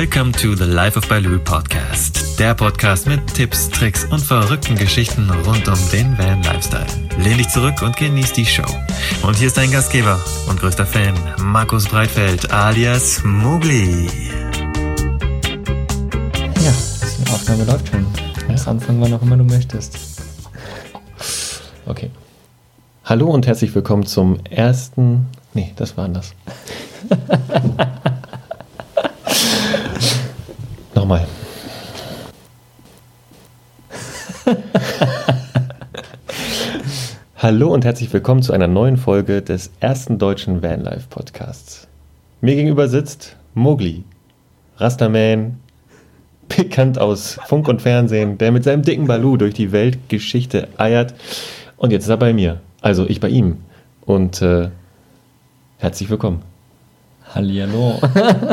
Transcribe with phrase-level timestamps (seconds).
[0.00, 2.38] Welcome to the Life of Baloo Podcast.
[2.38, 6.86] Der Podcast mit Tipps, Tricks und verrückten Geschichten rund um den Van Lifestyle.
[7.18, 8.62] Lehn dich zurück und genieß die Show.
[9.24, 14.06] Und hier ist dein Gastgeber und größter Fan, Markus Breitfeld alias Mugli.
[16.62, 16.72] Ja,
[17.18, 18.06] die Aufnahme läuft schon.
[18.46, 19.98] Kannst anfangen, wann auch immer du möchtest.
[21.86, 22.12] Okay.
[23.04, 25.26] Hallo und herzlich willkommen zum ersten.
[25.54, 26.36] Nee, das war anders.
[30.98, 31.26] Nochmal.
[37.36, 41.86] Hallo und herzlich willkommen zu einer neuen Folge des ersten deutschen Vanlife Podcasts.
[42.40, 44.02] Mir gegenüber sitzt Mowgli,
[44.78, 45.60] Rasterman,
[46.48, 51.14] bekannt aus Funk und Fernsehen, der mit seinem dicken Balu durch die Weltgeschichte eiert.
[51.76, 53.58] Und jetzt ist er bei mir, also ich bei ihm.
[54.00, 54.70] Und äh,
[55.76, 56.42] herzlich willkommen.
[57.34, 58.00] Hallihallo.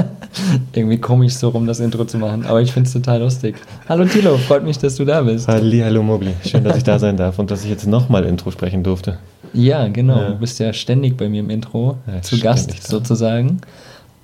[0.73, 3.55] Irgendwie komisch so rum das Intro zu machen, aber ich finde es total lustig.
[3.87, 5.47] Hallo Tilo, freut mich, dass du da bist.
[5.47, 6.33] Halli, hallo Mogli.
[6.45, 9.17] Schön, dass ich da sein darf und dass ich jetzt nochmal Intro sprechen durfte.
[9.53, 10.17] Ja, genau.
[10.19, 10.29] Ja.
[10.31, 12.89] Du bist ja ständig bei mir im Intro Ja, zu Gast da.
[12.89, 13.61] sozusagen.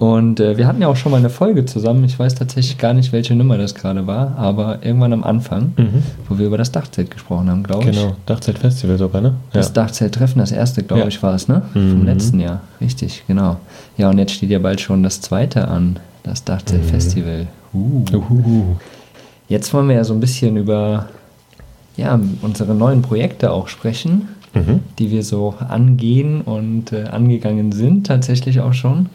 [0.02, 2.04] Und äh, wir hatten ja auch schon mal eine Folge zusammen.
[2.06, 6.02] Ich weiß tatsächlich gar nicht, welche Nummer das gerade war, aber irgendwann am Anfang, Mhm.
[6.28, 7.96] wo wir über das Dachzelt gesprochen haben, glaube ich.
[8.00, 9.36] Genau, Dachzeit-Festival sogar, ne?
[9.54, 11.08] Das Dachzelttreffen, das erste, glaube Ja.
[11.08, 11.62] ich, war es, ne?
[11.74, 12.06] Vom Mhm.
[12.06, 12.62] letzten Jahr.
[12.82, 13.58] Richtig, genau.
[13.96, 17.46] Ja, und jetzt steht ja bald schon das zweite an, das Dachzeltfestival.
[17.72, 18.04] Uh.
[18.12, 18.64] Uhuhu.
[19.50, 21.10] Jetzt wollen wir ja so ein bisschen über
[21.96, 24.80] ja, unsere neuen Projekte auch sprechen, Mhm.
[24.98, 29.10] die wir so angehen und äh, angegangen sind, tatsächlich auch schon.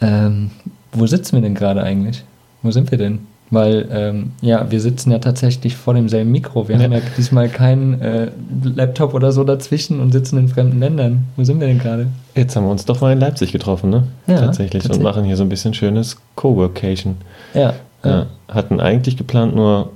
[0.00, 0.50] Ähm,
[0.92, 2.24] wo sitzen wir denn gerade eigentlich?
[2.62, 3.20] Wo sind wir denn?
[3.52, 6.68] Weil, ähm, ja, wir sitzen ja tatsächlich vor demselben Mikro.
[6.68, 6.82] Wir Ja.
[6.84, 8.28] haben ja diesmal keinen äh,
[8.62, 11.24] Laptop oder so dazwischen und sitzen in fremden Ländern.
[11.36, 12.06] Wo sind wir denn gerade?
[12.36, 14.04] Jetzt haben wir uns doch mal in Leipzig getroffen, ne?
[14.28, 14.84] Ja, tatsächlich.
[14.84, 15.02] Und tatsächlich.
[15.02, 17.16] machen hier so ein bisschen schönes Coworkation.
[17.54, 18.26] Ja, Ja.
[18.48, 19.90] Hatten eigentlich geplant, nur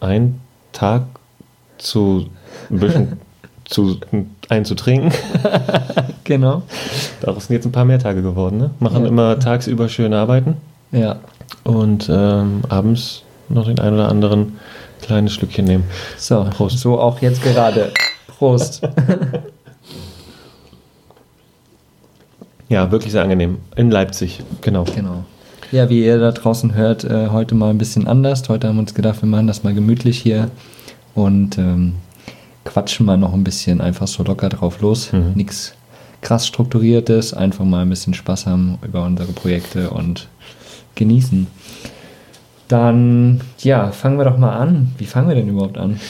[0.00, 0.40] einen
[0.72, 1.02] Tag
[1.78, 2.26] zu
[2.70, 3.20] ein bisschen
[3.66, 3.98] zu
[4.48, 5.12] einzutrinken.
[6.24, 6.62] genau.
[7.20, 8.70] Daraus sind jetzt ein paar mehr Tage geworden, ne?
[8.80, 9.08] Machen Ja.
[9.08, 10.56] immer tagsüber schön arbeiten
[10.92, 11.16] Ja,
[11.64, 14.58] und ähm, abends noch den ein oder anderen
[15.02, 15.84] kleines Schlückchen nehmen.
[16.16, 16.78] so, Prost.
[16.78, 17.92] so auch jetzt gerade.
[18.38, 18.82] Prost.
[22.68, 23.58] Ja, wirklich sehr angenehm.
[23.76, 24.84] In Leipzig, genau.
[24.94, 25.24] Genau.
[25.70, 28.48] Ja, wie ihr da draußen hört, äh, heute mal ein bisschen anders.
[28.48, 30.50] Heute haben wir uns gedacht, wir machen das mal gemütlich hier
[31.14, 31.94] und ähm,
[32.66, 35.12] quatschen mal noch ein bisschen einfach so locker drauf los.
[35.12, 35.32] Mhm.
[35.34, 35.72] Nichts
[36.20, 40.28] krass strukturiertes, einfach mal ein bisschen Spaß haben über unsere Projekte und
[40.96, 41.46] genießen.
[42.68, 44.92] Dann, ja, fangen wir doch mal an.
[44.98, 46.00] Wie fangen wir denn überhaupt an?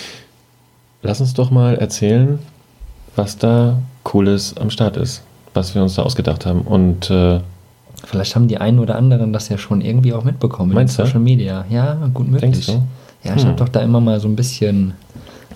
[1.03, 2.39] Lass uns doch mal erzählen,
[3.15, 6.63] was da Cooles am Start ist, was wir uns da ausgedacht haben.
[6.63, 7.41] Und äh,
[8.05, 11.21] Vielleicht haben die einen oder anderen das ja schon irgendwie auch mitbekommen Meinst in Social
[11.21, 11.65] Media.
[11.69, 12.53] Ja, gut möglich.
[12.53, 12.83] Denkst du?
[13.29, 13.49] Ja, ich Hm.
[13.49, 14.95] habe doch da immer mal so ein bisschen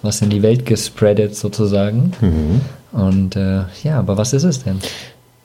[0.03, 2.13] was in die Welt gespreadet sozusagen.
[2.21, 2.61] mhm.
[2.93, 4.81] Und äh, ja, aber was ist es denn?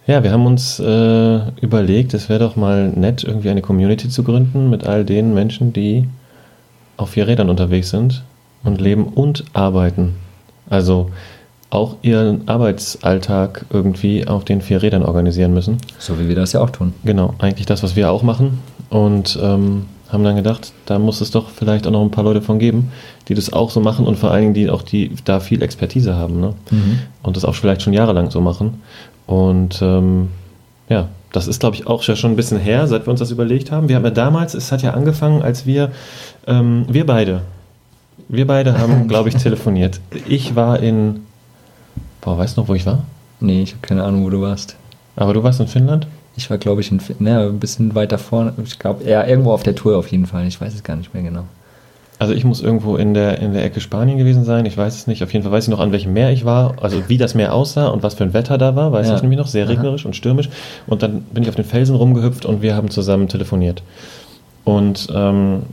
[0.07, 4.23] ja, wir haben uns äh, überlegt, es wäre doch mal nett, irgendwie eine Community zu
[4.23, 6.07] gründen mit all den Menschen, die
[6.97, 8.23] auf vier Rädern unterwegs sind
[8.63, 10.15] und leben und arbeiten.
[10.69, 11.09] Also
[11.71, 15.77] auch ihren Arbeitsalltag irgendwie auf den vier Rädern organisieren müssen.
[15.97, 16.93] So wie wir das ja auch tun.
[17.03, 18.59] Genau, eigentlich das, was wir auch machen.
[18.89, 22.41] Und ähm, haben dann gedacht, da muss es doch vielleicht auch noch ein paar Leute
[22.41, 22.91] von geben,
[23.27, 26.15] die das auch so machen und vor allen Dingen, die auch die da viel Expertise
[26.15, 26.39] haben.
[26.39, 26.53] Ne?
[27.23, 28.81] Und das auch vielleicht schon jahrelang so machen.
[29.25, 30.29] Und ähm,
[30.89, 33.71] ja, das ist, glaube ich, auch schon ein bisschen her, seit wir uns das überlegt
[33.71, 33.89] haben.
[33.89, 35.91] Wir haben ja damals, es hat ja angefangen, als wir,
[36.47, 37.41] ähm, wir beide,
[38.29, 39.99] wir beide haben, glaube ich, telefoniert.
[40.27, 41.21] Ich war in,
[42.21, 43.03] boah, weißt du noch, wo ich war?
[43.39, 44.75] Nee, ich habe keine Ahnung, wo du warst.
[45.15, 46.07] Aber du warst in Finnland?
[46.37, 48.53] Ich war, glaube ich, in, Fi- ne, ein bisschen weiter vorne.
[48.63, 50.45] Ich glaube, ja, irgendwo auf der Tour auf jeden Fall.
[50.47, 51.43] Ich weiß es gar nicht mehr genau.
[52.17, 55.07] Also ich muss irgendwo in der, in der Ecke Spanien gewesen sein, ich weiß es
[55.07, 55.21] nicht.
[55.21, 57.53] Auf jeden Fall weiß ich noch, an welchem Meer ich war, also wie das Meer
[57.53, 59.15] aussah und was für ein Wetter da war, weiß Ja.
[59.15, 59.71] ich nämlich noch, sehr Aha.
[59.73, 60.49] regnerisch und stürmisch.
[60.87, 63.83] Und dann bin ich auf den Felsen rumgehüpft und wir haben zusammen telefoniert.
[64.63, 65.63] Und ähm,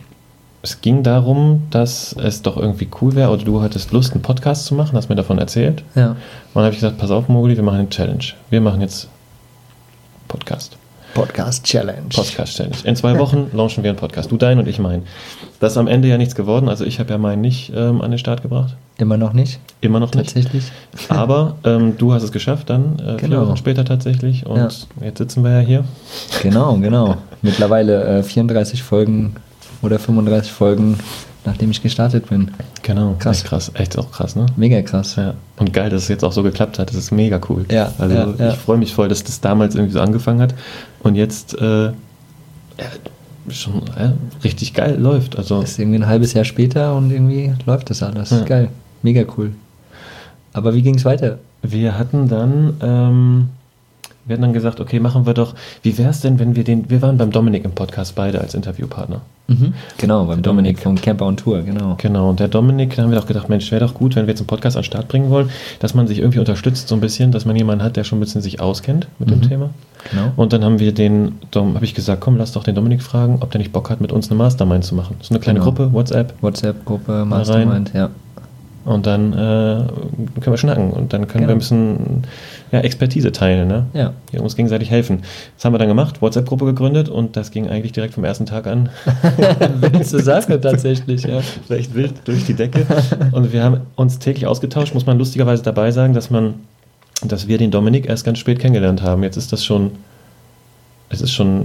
[0.63, 4.67] es ging darum, dass es doch irgendwie cool wäre, oder du hattest Lust, einen Podcast
[4.67, 5.83] zu machen, hast mir davon erzählt.
[5.95, 6.11] Ja.
[6.11, 6.17] Und
[6.55, 8.25] dann habe ich gesagt, pass auf, Moguli, wir machen eine Challenge.
[8.51, 9.09] Wir machen jetzt
[10.33, 10.77] Podcast.
[11.15, 12.09] Podcast Challenge.
[12.15, 12.77] Podcast Challenge.
[12.85, 14.31] In zwei Wochen launchen wir einen Podcast.
[14.33, 15.03] Du deinen und ich meinen.
[15.61, 16.71] Das ist am Ende ja nichts geworden.
[16.71, 18.75] Also ich habe ja meinen nicht ähm, an den Start gebracht.
[18.97, 20.33] Immer noch nicht, Immer noch nicht.
[20.35, 20.65] tatsächlich.
[21.11, 23.47] Aber ähm, du hast es geschafft dann, äh, vier Genau.
[23.47, 24.47] Wochen später tatsächlich.
[24.47, 24.69] Und Ja.
[25.05, 25.85] jetzt sitzen wir ja hier.
[26.43, 27.17] Genau, genau.
[27.43, 29.37] Mittlerweile äh, 34 Folgen
[29.83, 30.99] oder 35 Folgen,
[31.45, 32.51] nachdem ich gestartet bin.
[32.83, 33.17] Genau.
[33.19, 33.39] Krass.
[33.39, 33.71] Echt krass.
[33.75, 34.47] Echt auch krass, ne?
[34.57, 35.17] Mega krass.
[35.17, 35.35] Ja.
[35.59, 36.89] Und geil, dass es jetzt auch so geklappt hat.
[36.91, 37.65] Das ist mega cool.
[37.71, 38.49] Ja, Also ja, ja.
[38.51, 40.55] ich freue mich voll, dass das damals irgendwie so angefangen hat.
[41.03, 41.93] Und jetzt äh, ja,
[43.49, 44.13] schon äh,
[44.45, 45.37] richtig geil läuft.
[45.37, 48.31] Also ist irgendwie ein halbes Jahr später und irgendwie läuft das alles.
[48.31, 48.43] Ja.
[48.45, 48.69] Geil.
[49.03, 49.53] Mega cool.
[50.53, 51.39] Aber wie ging es weiter?
[51.63, 53.49] wir hatten dann, ähm,
[54.25, 56.89] wir hatten dann gesagt, okay, machen wir doch, wie wäre es denn, wenn wir den,
[56.91, 59.21] wir waren beim Dominik im Podcast beide als Interviewpartner.
[59.99, 61.97] Genau, beim Dominik vom Camper on Tour, genau.
[61.99, 64.31] Genau, und der Dominik, da haben wir doch gedacht, Mensch, wäre doch gut, wenn wir
[64.31, 67.03] jetzt einen Podcast an den Start bringen wollen, dass man sich irgendwie unterstützt so ein
[67.03, 69.69] bisschen, dass man jemanden hat, der schon ein bisschen sich auskennt mit dem Thema.
[70.11, 70.33] Genau.
[70.37, 73.51] Und dann haben wir den, habe ich gesagt, komm, lass doch den Dominik fragen, ob
[73.51, 75.17] der nicht Bock hat, mit uns eine Mastermind zu machen.
[75.21, 75.71] So eine kleine Genau.
[75.71, 76.33] Gruppe, WhatsApp.
[76.41, 78.09] WhatsApp-Gruppe, Mastermind, ja.
[78.85, 81.49] Und dann äh, können wir schnacken und dann können Genau.
[81.51, 82.25] wir ein bisschen
[82.73, 83.87] ja, Expertise teilen, ne?
[83.93, 84.13] Ja.
[84.33, 85.21] Wir uns gegenseitig helfen.
[85.57, 88.67] Das haben wir dann gemacht, WhatsApp-Gruppe gegründet und das ging eigentlich direkt vom ersten Tag
[88.67, 88.89] an
[89.81, 91.41] Willste Sache tatsächlich, ja.
[91.71, 92.85] recht wild durch die Decke.
[93.31, 96.55] Und wir haben uns täglich ausgetauscht, muss man lustigerweise dabei sagen, dass man,
[97.25, 99.23] dass wir den Dominik erst ganz spät kennengelernt haben.
[99.23, 99.93] Jetzt ist das schon,
[101.09, 101.61] es ist schon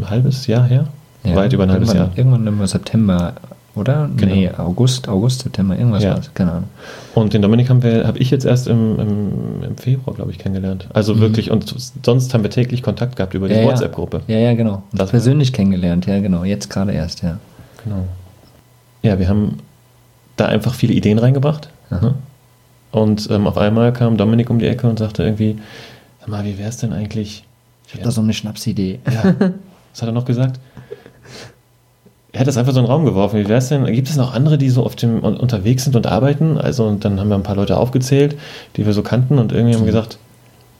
[0.00, 0.86] ein halbes Jahr her.
[1.22, 1.36] ja.
[1.36, 2.10] Weit über ein halbes Jahr.
[2.16, 3.34] Irgendwann im September,
[3.78, 4.10] oder?
[4.16, 4.34] Genau.
[4.34, 6.10] Nee, August, August, September, irgendwas Ja.
[6.12, 6.68] war es, keine Ahnung.
[7.14, 10.38] Und den Dominik haben wir, habe ich jetzt erst im, im, im Februar, glaube ich,
[10.38, 10.86] kennengelernt.
[10.92, 11.20] Also Mhm.
[11.20, 13.66] wirklich, und sonst haben wir täglich Kontakt gehabt über die Ja, ja.
[13.68, 14.22] WhatsApp-Gruppe.
[14.26, 14.82] Ja, ja, genau.
[14.92, 16.44] Das persönlich kennengelernt, ja, genau.
[16.44, 17.38] Jetzt gerade erst, ja.
[17.84, 18.06] Genau.
[19.02, 19.58] Ja, wir haben
[20.36, 21.68] da einfach viele Ideen reingebracht.
[21.90, 22.00] Aha.
[22.00, 22.14] Ne?
[22.90, 25.58] Und ähm, auf einmal kam Dominik um die Ecke und sagte irgendwie,
[26.20, 27.44] sag mal, wie wäre es denn eigentlich?
[27.86, 28.98] Ich habe da so eine Schnapsidee.
[29.10, 29.34] Ja.
[29.92, 30.60] Was hat er noch gesagt?
[32.32, 33.38] Er hat das einfach so in den Raum geworfen.
[33.40, 33.84] Wie wäre es denn?
[33.86, 36.58] Gibt es noch andere, die so auf dem un- unterwegs sind und arbeiten?
[36.58, 38.36] Also, und dann haben wir ein paar Leute aufgezählt,
[38.76, 40.18] die wir so kannten, und irgendwie haben wir gesagt,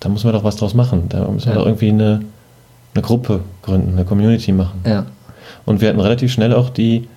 [0.01, 1.05] da müssen wir doch was draus machen.
[1.09, 1.59] Da müssen wir Ja.
[1.61, 2.21] doch irgendwie eine,
[2.95, 4.81] eine Gruppe gründen, eine Community machen.
[4.87, 5.07] Ja.
[5.65, 7.09] Und wir hatten relativ schnell auch die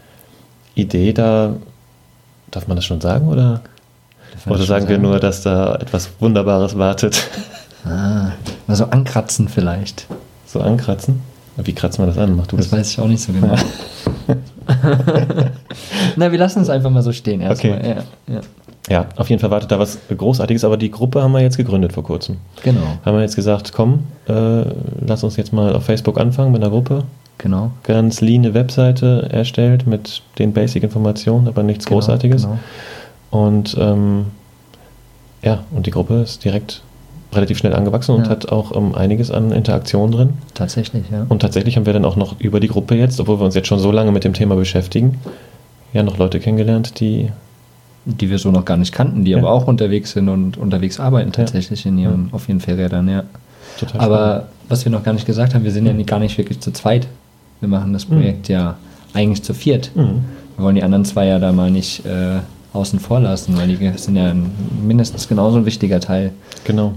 [0.76, 1.56] Idee, da
[2.52, 3.62] darf man das schon sagen oder,
[4.48, 7.22] oder sagen wir nur, dass da etwas Wunderbares wartet?
[7.86, 8.32] Ah,
[8.68, 10.08] mal so ankratzen vielleicht.
[10.46, 11.22] So ankratzen?
[11.58, 12.36] Wie kratzen wir das an?
[12.36, 12.80] Mach du Das das.
[12.80, 13.56] weiß ich auch nicht so genau.
[16.16, 17.78] Na, wir lassen es einfach mal so stehen erstmal.
[17.80, 17.96] Okay.
[18.28, 18.42] Ja, ja.
[18.90, 21.94] Ja, auf jeden Fall wartet da was Großartiges, aber die Gruppe haben wir jetzt gegründet
[21.94, 22.38] vor kurzem.
[22.64, 24.64] Genau, Haben wir jetzt gesagt, komm, äh,
[25.06, 27.04] lass uns jetzt mal auf Facebook anfangen mit einer Gruppe.
[27.38, 27.72] genau.
[27.84, 32.42] Ganz lean eine Webseite erstellt mit den Basic-Informationen, aber nichts genau, Großartiges.
[32.44, 32.58] Genau.
[33.30, 34.26] Und ähm,
[35.44, 36.82] ja, und die Gruppe ist direkt
[37.34, 38.30] relativ schnell angewachsen und Ja.
[38.30, 40.30] hat auch ähm, einiges an Interaktion drin.
[40.54, 41.26] Tatsächlich, ja.
[41.30, 43.68] Und tatsächlich haben wir dann auch noch über die Gruppe jetzt, obwohl wir uns jetzt
[43.68, 45.18] schon so lange mit dem Thema beschäftigen,
[45.94, 47.30] ja noch Leute kennengelernt, die
[48.06, 49.38] Die wir so noch gar nicht kannten, die Ja.
[49.38, 53.24] aber auch unterwegs sind und unterwegs arbeiten tatsächlich in ihren, auf ihren Fahrrädern, ja.
[53.80, 56.36] total Aber was wir noch gar nicht gesagt haben, wir sind ja nie- gar nicht
[56.38, 57.08] wirklich zu zweit.
[57.60, 58.76] Wir machen das Projekt ja
[59.14, 59.92] eigentlich zu viert.
[59.96, 60.26] Mhm.
[60.58, 62.40] Wir wollen die anderen zwei ja da mal nicht äh,
[62.74, 64.34] außen vor lassen, weil die sind ja
[64.86, 66.32] mindestens genauso ein wichtiger Teil.
[66.64, 66.94] Genau.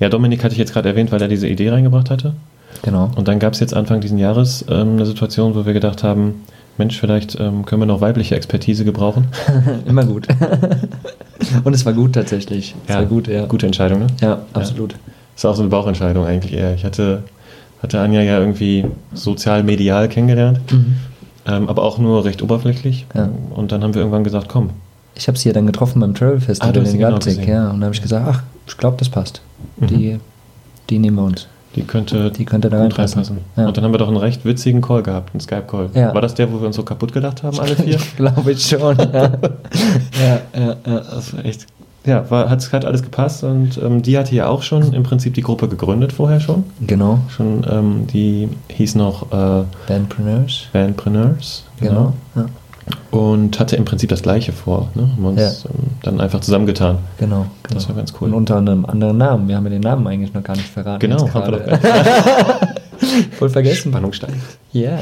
[0.00, 2.34] Ja, Dominik hatte ich jetzt gerade erwähnt, weil er diese Idee reingebracht hatte.
[2.82, 3.10] Genau.
[3.14, 6.42] Und dann gab es jetzt Anfang diesen Jahres ähm, eine Situation, wo wir gedacht haben,
[6.78, 9.26] Mensch, vielleicht ähm, können wir noch weibliche Expertise gebrauchen.
[9.86, 10.26] Immer gut.
[11.64, 12.74] und es war gut tatsächlich.
[12.88, 13.44] Es war gut, ja.
[13.46, 14.06] Gute Entscheidung, ne?
[14.20, 14.96] Ja, absolut.
[15.36, 16.74] Ist auch so eine Bauchentscheidung eigentlich eher.
[16.74, 17.22] Ich hatte,
[17.82, 20.60] hatte Anja ja irgendwie sozial-medial kennengelernt,
[21.46, 23.06] ähm, aber auch nur recht oberflächlich.
[23.14, 23.28] Ja.
[23.54, 24.70] Und dann haben wir irgendwann gesagt, komm,
[25.14, 27.52] Ich habe sie ja dann getroffen beim Travel Ah, Festival hast in genau Leipzig, gesehen.
[27.52, 27.70] ja.
[27.70, 29.42] Und da habe ich gesagt, ach, ich glaube, das passt.
[29.78, 29.86] Mhm.
[29.88, 30.20] Die,
[30.90, 31.46] die nehmen wir uns.
[31.76, 33.22] die könnte, Die könnte da gut reinpassen.
[33.22, 33.38] reinpassen.
[33.56, 33.66] Ja.
[33.68, 35.90] Und dann haben wir doch einen recht witzigen Call gehabt, einen Skype-Call.
[35.94, 36.14] Ja.
[36.14, 37.98] War das der, wo wir uns so kaputt gelacht haben, alle vier?
[38.16, 38.96] glaube ich schon.
[38.98, 39.06] Ja,
[40.22, 40.76] ja, ja.
[40.86, 41.00] ja.
[41.00, 41.66] Das war echt.
[42.04, 45.34] Ja, war, hat, hat alles gepasst und ähm, die hatte ja auch schon im Prinzip
[45.34, 46.64] die Gruppe gegründet vorher schon.
[46.84, 47.20] Genau.
[47.28, 50.64] Schon, ähm, die hieß noch äh, Bandpreneurs.
[50.72, 51.62] Vanpreneurs.
[51.78, 52.12] Genau.
[52.34, 52.46] Ja.
[53.10, 54.90] Und hatte im Prinzip das gleiche vor.
[54.94, 55.02] Ne?
[55.02, 55.70] Haben wir uns Ja.
[55.70, 56.98] ähm, dann einfach zusammengetan.
[57.18, 57.74] Genau, genau.
[57.74, 58.28] Das war ganz cool.
[58.28, 59.48] Und unter einem anderen Namen.
[59.48, 60.98] Wir haben ja den Namen eigentlich noch gar nicht verraten.
[61.00, 61.78] Genau, haben wir doch gar
[63.32, 63.90] Voll vergessen.
[63.92, 64.34] Spannung steigt.
[64.72, 64.96] Ja, ja,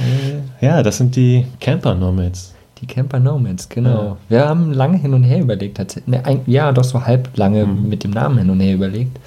[0.61, 0.69] ja.
[0.77, 2.55] Ja, das sind die Camper Nomads.
[2.81, 4.03] Die Camper Nomads, genau.
[4.05, 4.17] Ja.
[4.29, 5.77] Wir haben lange hin und her überlegt.
[5.77, 6.09] tatsächlich.
[6.09, 7.89] Ne, ein- ja, doch so halb lange Mhm.
[7.89, 9.19] mit dem Namen hin und her überlegt.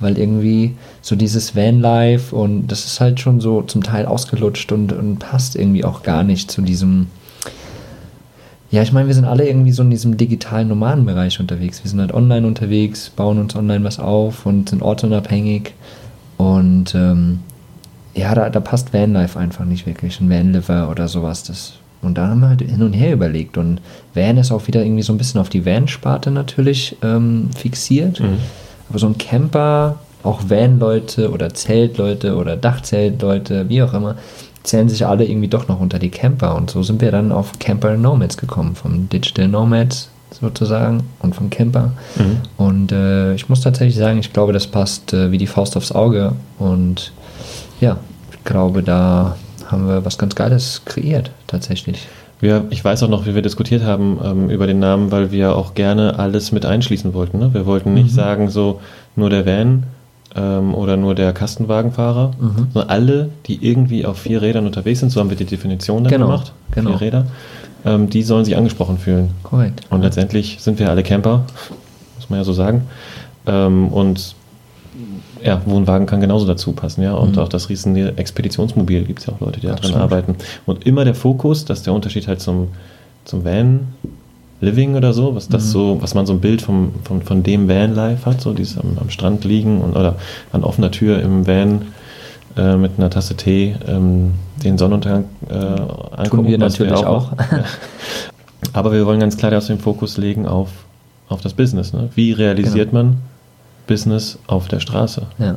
[0.00, 4.92] Weil irgendwie so dieses Vanlife und das ist halt schon so zum Teil ausgelutscht und,
[4.92, 7.08] und passt irgendwie auch gar nicht zu diesem.
[8.70, 11.82] Ja, ich meine, wir sind alle irgendwie so in diesem digitalen Nomadenbereich unterwegs.
[11.82, 15.72] Wir sind halt online unterwegs, bauen uns online was auf und sind ortsunabhängig.
[16.36, 17.40] Und ähm,
[18.14, 20.20] ja, da, da passt Vanlife einfach nicht wirklich.
[20.20, 21.44] Ein Vanliver oder sowas.
[21.44, 23.56] Das, und da haben wir halt hin und her überlegt.
[23.56, 23.80] Und
[24.12, 28.20] Van ist auch wieder irgendwie so ein bisschen auf die Van-Sparte natürlich ähm, fixiert.
[28.20, 28.36] Mhm.
[28.90, 34.16] Aber so ein Camper, auch Van-Leute oder Zeltleute oder Dachzeltleute, wie auch immer,
[34.68, 36.54] zählen sich alle irgendwie doch noch unter die Camper.
[36.54, 41.48] Und so sind wir dann auf Camper Nomads gekommen, vom Digital Nomads sozusagen und vom
[41.48, 41.92] Camper.
[42.16, 42.36] Mhm.
[42.58, 45.90] Und äh, ich muss tatsächlich sagen, ich glaube, das passt äh, wie die Faust aufs
[45.92, 46.32] Auge.
[46.58, 47.12] Und
[47.80, 47.96] ja,
[48.30, 52.06] ich glaube, da haben wir was ganz Geiles kreiert, tatsächlich.
[52.40, 55.56] Wir, ich weiß auch noch, wie wir diskutiert haben ähm, über den Namen, weil wir
[55.56, 57.38] auch gerne alles mit einschließen wollten.
[57.38, 57.52] Ne?
[57.54, 58.14] Wir wollten nicht Mhm.
[58.14, 58.80] sagen, so
[59.16, 59.84] nur der Van
[60.34, 62.68] ähm, oder nur der Kastenwagenfahrer, Mhm.
[62.72, 66.10] sondern alle, die irgendwie auf vier Rädern unterwegs sind, so haben wir die Definition dann
[66.12, 66.90] Genau, gemacht, genau.
[66.90, 67.26] vier Räder,
[67.84, 69.30] ähm, die sollen sich angesprochen fühlen.
[69.42, 69.82] Korrekt.
[69.90, 71.44] Und letztendlich sind wir alle Camper,
[72.16, 72.82] muss man ja so sagen.
[73.46, 74.34] Ähm, und
[75.42, 77.14] ja, Wohnwagen kann genauso dazu passen, ja.
[77.14, 77.42] Und Mhm.
[77.42, 80.34] auch das riesen Expeditionsmobil gibt es ja auch Leute, die da drin arbeiten.
[80.66, 82.68] Und immer der Fokus, dass der Unterschied halt zum,
[83.24, 83.80] zum Van
[84.60, 85.70] Living oder so, was das Mhm.
[85.70, 88.98] so, was man so ein Bild vom, von, von dem Van-Life hat, so dieses am,
[89.00, 90.16] am Strand liegen und oder
[90.52, 91.82] an offener Tür im Van
[92.56, 94.32] äh, mit einer Tasse Tee ähm,
[94.64, 96.28] den Sonnenuntergang äh, angucken.
[96.30, 97.30] Tun wir natürlich auch.
[97.36, 97.46] machen.
[97.58, 97.64] Ja.
[98.72, 100.68] Aber wir wollen ganz klar aus den Fokus legen auf,
[101.28, 101.92] auf das Business.
[101.92, 102.08] Ne?
[102.16, 103.04] Wie realisiert Genau.
[103.04, 103.16] man
[103.86, 105.22] Business auf der Straße?
[105.38, 105.56] Ja,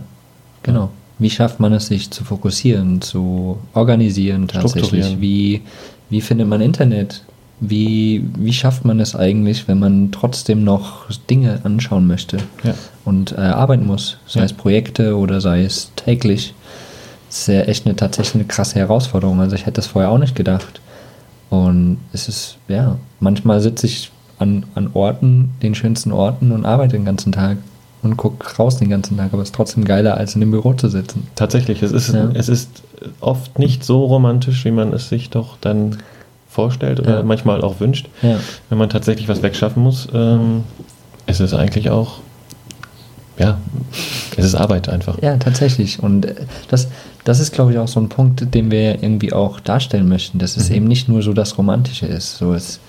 [0.63, 0.89] genau.
[1.17, 4.85] Wie schafft man es, sich zu fokussieren, zu organisieren tatsächlich?
[4.85, 5.21] Strukturieren.
[5.21, 5.61] Wie,
[6.09, 7.23] wie findet man Internet?
[7.63, 12.73] Wie, wie schafft man es eigentlich, wenn man trotzdem noch Dinge anschauen möchte Ja.
[13.05, 14.17] und äh, arbeiten muss?
[14.25, 14.45] Sei Ja.
[14.47, 16.55] es Projekte oder sei es täglich.
[17.29, 19.39] Das ist ja echt eine tatsächlich eine krasse Herausforderung.
[19.39, 20.81] Also ich hätte das vorher auch nicht gedacht.
[21.51, 26.93] Und es ist, ja, manchmal sitze ich an, an Orten, den schönsten Orten und arbeite
[26.93, 27.57] den ganzen Tag
[28.01, 30.73] und gucke raus den ganzen Tag, aber es ist trotzdem geiler, als in dem Büro
[30.73, 31.27] zu sitzen.
[31.35, 32.31] Tatsächlich, es ist, Ja.
[32.33, 32.81] es ist
[33.19, 35.97] oft nicht so romantisch, wie man es sich doch dann
[36.51, 37.23] vorstellt oder Ja.
[37.23, 38.07] manchmal auch wünscht.
[38.21, 38.37] Ja,
[38.69, 40.63] Wenn man tatsächlich was wegschaffen muss, ähm,
[41.25, 42.17] ist es eigentlich auch,
[43.39, 43.57] ja,
[44.37, 45.17] es ist Arbeit einfach.
[45.21, 46.03] ja tatsächlich.
[46.03, 46.35] Und äh,
[46.69, 46.89] das,
[47.23, 50.57] das ist, glaube ich, auch so ein Punkt, den wir irgendwie auch darstellen möchten, dass
[50.57, 50.75] es Mhm.
[50.75, 52.37] eben nicht nur so das Romantische ist.
[52.37, 52.79] So es,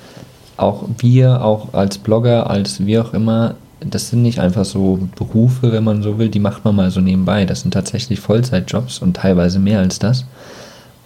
[0.57, 5.73] auch wir, auch als Blogger, als wie auch immer, das sind nicht einfach so Berufe,
[5.73, 7.45] wenn man so will, die macht man mal so nebenbei.
[7.47, 10.25] Das sind tatsächlich Vollzeitjobs und teilweise mehr als das.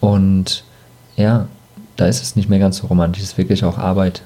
[0.00, 0.64] Und
[1.16, 1.46] ja,
[1.96, 4.22] da ist es nicht mehr ganz so romantisch, es ist wirklich auch Arbeit.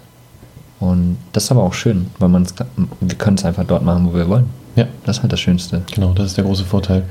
[0.81, 2.47] Und das ist aber auch schön, weil man
[3.01, 4.47] wir können es einfach dort machen, wo wir wollen.
[4.77, 5.83] Ja, Das ist halt das Schönste.
[5.93, 7.03] genau, das ist der große Vorteil.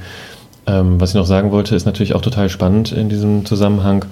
[0.65, 4.05] Ähm, was ich noch sagen wollte, ist natürlich auch total spannend in diesem Zusammenhang.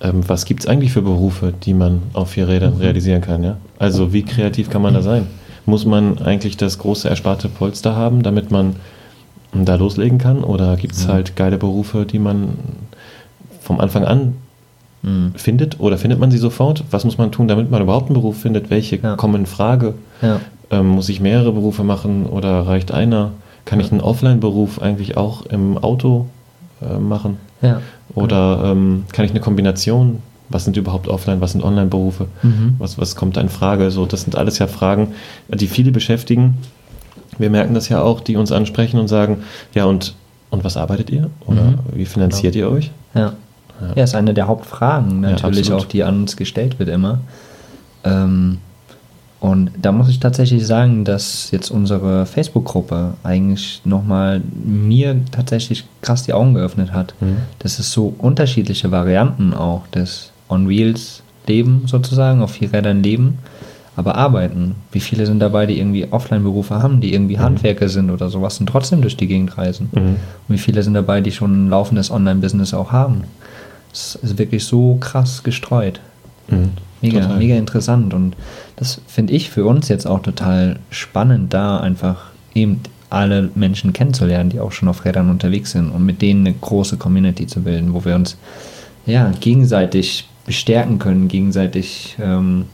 [0.00, 2.80] Ähm, was gibt es eigentlich für Berufe, die man auf vier Rädern Mhm.
[2.80, 3.44] realisieren kann?
[3.44, 3.56] Ja?
[3.78, 5.26] Also wie kreativ kann man da sein?
[5.64, 8.76] Muss man eigentlich das große ersparte Polster haben, damit man
[9.52, 10.42] da loslegen kann?
[10.42, 11.12] Oder gibt es Mhm.
[11.12, 12.58] halt geile Berufe, die man
[13.60, 14.34] vom Anfang an
[15.02, 15.32] Mhm.
[15.34, 15.80] findet?
[15.80, 16.84] Oder findet man sie sofort?
[16.90, 18.70] Was muss man tun, damit man überhaupt einen Beruf findet?
[18.70, 19.16] Welche Ja.
[19.16, 19.94] kommen in Frage?
[20.20, 20.40] Ja.
[20.70, 23.32] Ähm, muss ich mehrere Berufe machen oder reicht einer?
[23.64, 26.26] Kann ich einen Offline-Beruf eigentlich auch im Auto
[26.80, 27.36] äh, machen?
[27.62, 27.80] Ja.
[28.14, 30.18] Oder ähm, kann ich eine Kombination?
[30.48, 32.26] Was sind überhaupt Offline, was sind Online-Berufe?
[32.42, 32.74] Mhm.
[32.78, 33.90] Was, was kommt da in Frage?
[33.90, 35.08] So, das sind alles ja Fragen,
[35.48, 36.58] die viele beschäftigen.
[37.38, 39.38] Wir merken das ja auch, die uns ansprechen und sagen,
[39.74, 40.14] ja, und,
[40.50, 41.30] und was arbeitet ihr?
[41.46, 41.78] Oder Mhm.
[41.94, 42.90] wie finanziert ihr euch?
[43.14, 43.32] Ja.
[43.94, 45.82] Ja, ist eine der Hauptfragen Ja, natürlich absolut.
[45.82, 47.18] auch, die an uns gestellt wird immer.
[48.04, 48.58] Ähm,
[49.40, 56.22] und da muss ich tatsächlich sagen, dass jetzt unsere Facebook-Gruppe eigentlich nochmal mir tatsächlich krass
[56.22, 57.14] die Augen geöffnet hat.
[57.20, 57.38] Mhm.
[57.58, 63.38] Dass es so unterschiedliche Varianten auch des On Wheels Leben sozusagen, auf vier Rädern leben,
[63.96, 64.76] aber arbeiten.
[64.92, 68.66] Wie viele sind dabei, die irgendwie Offline-Berufe haben, die irgendwie Handwerker sind oder sowas und
[68.66, 69.88] trotzdem durch die Gegend reisen?
[69.92, 70.00] Mhm.
[70.00, 73.24] Und wie viele sind dabei, die schon ein laufendes Online-Business auch haben?
[73.92, 76.00] Es ist wirklich so krass gestreut.
[76.48, 76.70] Mhm.
[77.00, 77.36] Mega, Total.
[77.38, 78.14] mega interessant.
[78.14, 78.36] Und
[78.76, 82.80] das finde ich für uns jetzt auch total spannend, da einfach eben
[83.10, 86.96] alle Menschen kennenzulernen, die auch schon auf Rädern unterwegs sind und mit denen eine große
[86.96, 88.36] Community zu bilden, wo wir uns
[89.04, 92.64] ja gegenseitig bestärken können, gegenseitig ähm,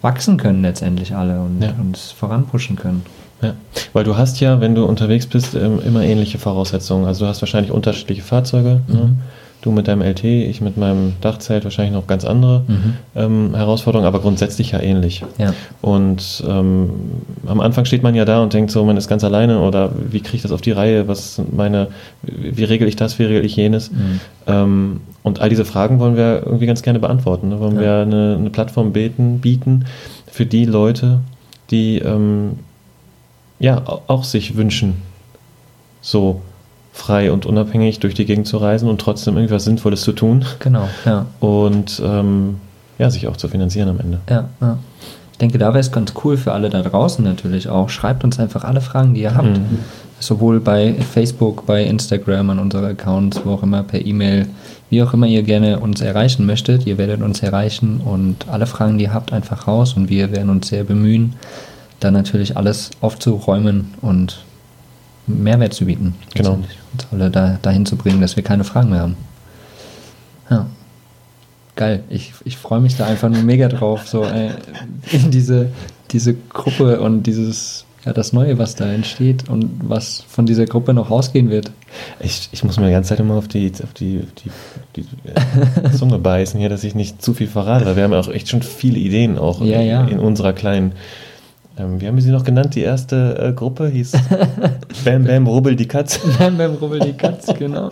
[0.00, 1.74] wachsen können letztendlich alle und Ja.
[1.78, 3.02] uns voranpushen können.
[3.42, 3.54] Ja,
[3.92, 7.04] weil du hast ja, wenn du unterwegs bist, ähm, immer ähnliche Voraussetzungen.
[7.06, 8.80] Also du hast wahrscheinlich unterschiedliche Fahrzeuge.
[8.88, 9.16] Ne?
[9.60, 12.94] Du mit deinem LT, ich mit meinem Dachzelt wahrscheinlich noch ganz andere Mhm.
[13.16, 15.24] ähm, Herausforderungen, aber grundsätzlich ja ähnlich.
[15.36, 15.52] Ja.
[15.82, 16.90] Und ähm,
[17.44, 20.20] am Anfang steht man ja da und denkt so, man ist ganz alleine oder wie
[20.20, 21.08] kriege ich das auf die Reihe?
[21.08, 21.88] Was sind meine,
[22.22, 23.90] wie regel ich das, wie regel ich jenes?
[23.90, 24.20] Mhm.
[24.46, 27.48] Ähm, und all diese Fragen wollen wir irgendwie ganz gerne beantworten.
[27.48, 27.58] Ne?
[27.58, 27.80] Wollen Ja.
[27.80, 29.86] wir eine, eine Plattform beten, bieten
[30.30, 31.18] für die Leute,
[31.72, 32.60] die ähm,
[33.58, 35.02] ja au- auch sich wünschen,
[36.00, 36.42] so
[36.98, 40.88] frei und unabhängig durch die Gegend zu reisen und trotzdem irgendwas Sinnvolles zu tun Genau,
[41.06, 41.26] ja.
[41.40, 42.56] und ähm,
[42.98, 44.18] ja, sich auch zu finanzieren am Ende.
[44.28, 44.78] Ja, ja.
[45.32, 47.90] Ich denke, da wäre es ganz cool für alle da draußen natürlich auch.
[47.90, 49.56] Schreibt uns einfach alle Fragen, die ihr habt.
[49.56, 49.78] Mhm.
[50.18, 54.48] Sowohl bei Facebook, bei Instagram, an unsere Accounts, wo auch immer, per E-Mail,
[54.90, 56.88] wie auch immer ihr gerne uns erreichen möchtet.
[56.88, 59.94] Ihr werdet uns erreichen und alle Fragen, die ihr habt, einfach raus.
[59.94, 61.34] Und wir werden uns sehr bemühen,
[62.00, 64.40] da natürlich alles aufzuräumen und
[65.28, 66.14] Mehrwert zu bieten.
[66.34, 66.54] Genau.
[66.54, 66.66] Uns
[67.12, 69.16] alle da, dahin zu bringen, dass wir keine Fragen mehr haben.
[70.50, 70.66] Ja.
[71.76, 72.02] Geil.
[72.08, 74.50] Ich, ich freue mich da einfach nur mega drauf, so äh,
[75.12, 75.70] in diese,
[76.10, 80.92] diese Gruppe und dieses, ja, das Neue, was da entsteht und was von dieser Gruppe
[80.92, 81.70] noch rausgehen wird.
[82.18, 84.50] Ich, ich muss mir die ganze Zeit immer auf die, auf die, die,
[84.96, 88.18] die äh, Zunge beißen hier, dass ich nicht zu viel verrate, weil wir haben ja
[88.18, 90.04] auch echt schon viele Ideen auch Ja, in, ja.
[90.06, 90.92] in unserer kleinen,
[91.78, 92.74] ähm, wie haben wir sie noch genannt?
[92.74, 94.12] Die erste äh, Gruppe hieß
[95.04, 96.20] Bam Bam Rubbel die Katz.
[96.38, 97.90] Nein, beim Rubbel die Katz, genau.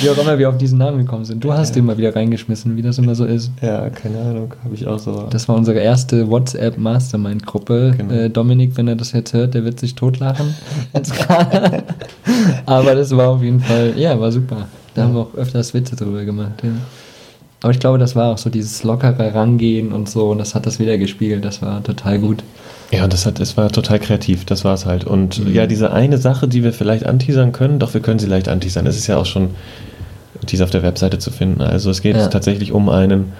[0.00, 1.44] Wie auch immer wir auf diesen Namen gekommen sind.
[1.44, 3.50] Du hast den mal wieder reingeschmissen, wie das immer so ist.
[3.62, 5.28] Ja, keine Ahnung, habe ich auch so.
[5.30, 7.94] Das war unsere erste WhatsApp-Mastermind-Gruppe.
[7.96, 8.12] Genau.
[8.12, 10.54] Äh, Dominik, wenn er das jetzt hört, der wird sich totlachen.
[12.66, 14.66] Aber das war auf jeden Fall, ja, war super.
[14.94, 16.62] Da haben wir auch öfters Witze drüber gemacht.
[16.62, 16.70] Ja.
[17.62, 20.30] Aber ich glaube, das war auch so dieses lockere Rangehen und so.
[20.30, 21.44] Und das hat das wieder gespiegelt.
[21.44, 22.42] Das war total gut.
[22.90, 25.04] Ja, das hat, es war total kreativ, das war es halt.
[25.04, 25.54] Und Mhm.
[25.54, 28.86] ja, diese eine Sache, die wir vielleicht anteasern können, doch wir können sie leicht anteasern.
[28.86, 29.50] Es ist ja auch schon
[30.48, 31.60] diese auf der Webseite zu finden.
[31.60, 32.28] Also es geht Ja.
[32.28, 33.32] tatsächlich um einen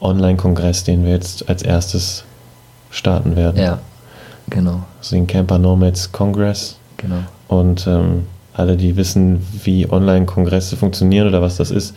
[0.00, 2.24] Online-Kongress, den wir jetzt als erstes
[2.90, 3.60] starten werden.
[3.60, 3.78] Ja,
[4.48, 4.82] genau.
[4.98, 6.76] Also den Camper Nomads Congress.
[6.96, 7.16] Genau.
[7.48, 11.94] Und ähm, alle, die wissen, wie Online-Kongresse funktionieren oder was das ist,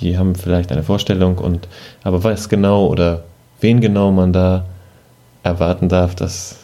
[0.00, 1.68] die haben vielleicht eine Vorstellung und
[2.02, 3.24] aber was genau oder
[3.60, 4.64] wen genau man da
[5.42, 6.56] erwarten darf, das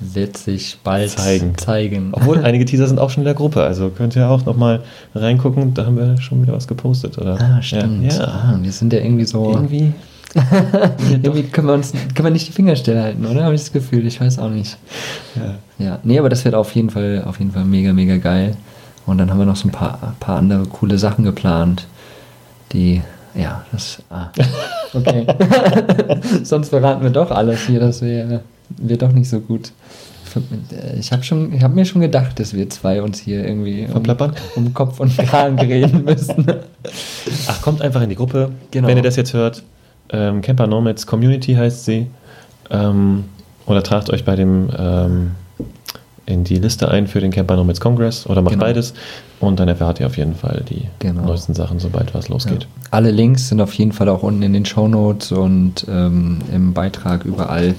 [0.00, 1.56] Wird sich bald Zeigen.
[1.56, 2.08] zeigen.
[2.12, 4.82] Obwohl, einige Teaser sind auch schon in der Gruppe, also könnt ihr auch nochmal
[5.14, 7.38] reingucken, da haben wir schon wieder was gepostet, oder?
[7.40, 8.04] Ah, stimmt.
[8.12, 8.24] Ja, ja.
[8.26, 9.50] Ah, wir sind ja irgendwie so.
[9.50, 9.92] irgendwie.
[11.10, 13.44] Irgendwie können wir uns können wir nicht die Finger stillhalten, oder?
[13.44, 14.78] Habe ich das Gefühl, ich weiß auch nicht.
[15.36, 15.56] Ja.
[15.84, 18.56] Ja, nee, aber das wird auf jeden Fall, auf jeden Fall mega, mega geil.
[19.04, 21.86] Und dann haben wir noch so ein paar, paar andere coole Sachen geplant,
[22.72, 23.02] die,
[23.34, 24.28] ja, das, ah,
[24.94, 25.26] okay.
[26.42, 28.40] Sonst verraten wir doch alles hier, das wäre
[28.78, 29.72] wird doch nicht so gut.
[30.98, 34.02] Ich habe schon, ich habe mir schon gedacht, dass wir zwei uns hier irgendwie um,
[34.56, 36.46] um Kopf und Kragen reden müssen.
[37.48, 38.88] Ach, kommt einfach in die Gruppe, Genau.
[38.88, 39.62] wenn ihr das jetzt hört.
[40.08, 42.06] Ähm, Camper Nomads Community heißt sie.
[42.70, 43.24] Ähm,
[43.66, 45.32] oder tragt euch bei dem ähm,
[46.26, 48.64] in die Liste ein für den Camper Nomads Congress oder macht Genau.
[48.64, 48.94] beides
[49.40, 51.22] und dann erfahrt ihr auf jeden Fall die Genau.
[51.26, 52.62] neuesten Sachen, sobald was losgeht.
[52.62, 52.68] Ja.
[52.92, 56.72] Alle Links sind auf jeden Fall auch unten in den Show Notes und ähm, im
[56.74, 57.74] Beitrag überall.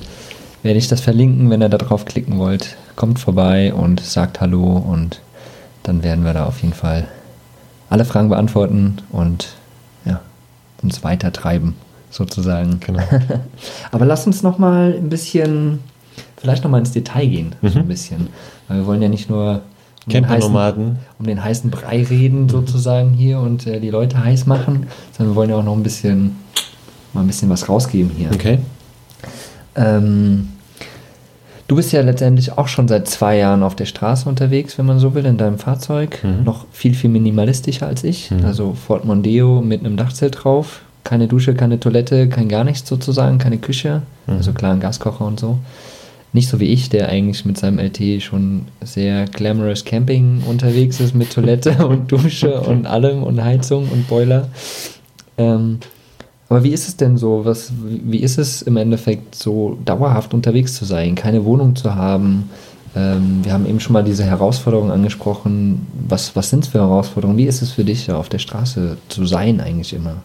[0.62, 2.78] Werde ich das verlinken, wenn ihr da drauf klicken wollt.
[2.96, 5.20] Kommt vorbei und sagt Hallo und
[5.84, 7.06] dann werden wir da auf jeden Fall
[7.90, 9.50] alle Fragen beantworten und
[10.06, 10.22] ja,
[10.82, 11.76] uns weitertreiben,
[12.10, 12.80] sozusagen.
[12.80, 13.04] Genau.
[13.92, 15.80] Aber lass uns noch mal ein bisschen,
[16.38, 17.88] vielleicht noch mal ins Detail gehen, so ein Mhm.
[17.88, 18.28] bisschen.
[18.68, 19.62] Weil wir wollen ja nicht nur
[20.06, 24.46] um den heißen- um den heißen Brei reden sozusagen hier und äh, die Leute heiß
[24.46, 26.36] machen, sondern wir wollen ja auch noch ein bisschen
[27.14, 28.30] mal ein bisschen was rausgeben hier.
[28.34, 28.60] Okay.
[29.76, 30.50] Ähm,
[31.68, 35.00] du bist ja letztendlich auch schon seit zwei Jahren auf der Straße unterwegs, wenn man
[35.00, 36.20] so will, in deinem Fahrzeug.
[36.24, 36.44] Mhm.
[36.44, 38.32] Noch viel, viel minimalistischer als ich.
[38.32, 38.46] Mhm.
[38.46, 40.82] Also Ford Mondeo mit einem Dachzelt drauf.
[41.04, 44.04] Keine Dusche, keine Toilette, kein gar nichts sozusagen, keine Küche.
[44.28, 44.34] Mhm.
[44.38, 45.60] Also klar, ein Gaskocher und so.
[46.34, 51.14] Nicht so wie ich, der eigentlich mit seinem LT schon sehr glamorous Camping unterwegs ist
[51.14, 54.48] mit Toilette und Dusche und allem und Heizung und Boiler.
[55.38, 55.78] Ähm,
[56.50, 57.46] aber wie ist es denn so?
[57.46, 62.50] Was, wie ist es im Endeffekt so dauerhaft unterwegs zu sein, keine Wohnung zu haben?
[62.96, 65.88] Ähm, wir haben eben schon mal diese Herausforderungen angesprochen.
[66.08, 67.38] Was, was sind es für Herausforderungen?
[67.38, 70.18] Wie ist es für dich, auf der Straße zu sein eigentlich immer?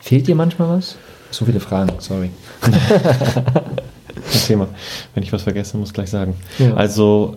[0.00, 0.96] Fehlt dir manchmal was?
[1.30, 2.30] So viele Fragen, sorry.
[4.32, 4.68] Kein Thema.
[5.14, 6.34] Wenn ich was vergesse, muss ich gleich sagen.
[6.58, 6.74] Ja.
[6.74, 7.36] Also,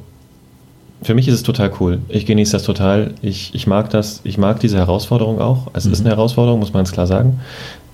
[1.02, 2.00] für mich ist es total cool.
[2.10, 3.14] Ich genieße das total.
[3.22, 4.22] Ich, ich mag das.
[4.24, 5.68] Ich mag diese Herausforderung auch.
[5.74, 6.08] Es ist Mhm.
[6.08, 7.40] eine Herausforderung, muss man ganz klar sagen.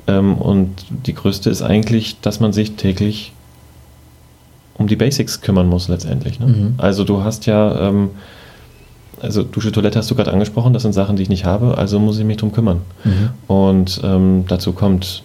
[0.07, 0.71] Ähm, und
[1.05, 3.31] die größte ist eigentlich, dass man sich täglich
[4.77, 6.39] um die Basics kümmern muss letztendlich.
[6.39, 6.47] Ne?
[6.47, 6.73] Mhm.
[6.77, 8.09] Also du hast ja, ähm,
[9.21, 11.99] also Dusche, Toilette hast du gerade angesprochen, das sind Sachen, die ich nicht habe, also
[11.99, 12.81] muss ich mich drum kümmern.
[13.03, 13.29] Mhm.
[13.47, 15.23] Und ähm, dazu kommt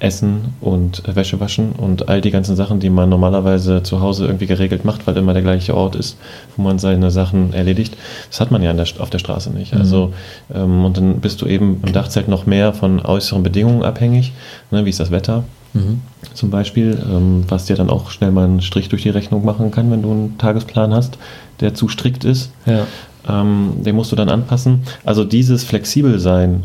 [0.00, 4.46] Essen und Wäsche waschen und all die ganzen Sachen, die man normalerweise zu Hause irgendwie
[4.46, 6.16] geregelt macht, weil immer der gleiche Ort ist,
[6.56, 7.96] wo man seine Sachen erledigt.
[8.30, 9.74] Das hat man ja der, auf der Straße nicht.
[9.74, 9.80] Mhm.
[9.80, 10.12] Also
[10.54, 14.32] ähm, und dann bist du eben im Dachzelt noch mehr von äußeren Bedingungen abhängig,
[14.70, 16.00] ne, wie ist das Wetter Mhm.
[16.32, 19.70] zum Beispiel, ähm, was dir dann auch schnell mal einen Strich durch die Rechnung machen
[19.70, 21.18] kann, wenn du einen Tagesplan hast,
[21.60, 22.52] der zu strikt ist.
[22.64, 22.86] Ja.
[23.28, 24.82] Ähm, den musst du dann anpassen.
[25.04, 26.64] Also dieses flexibel sein,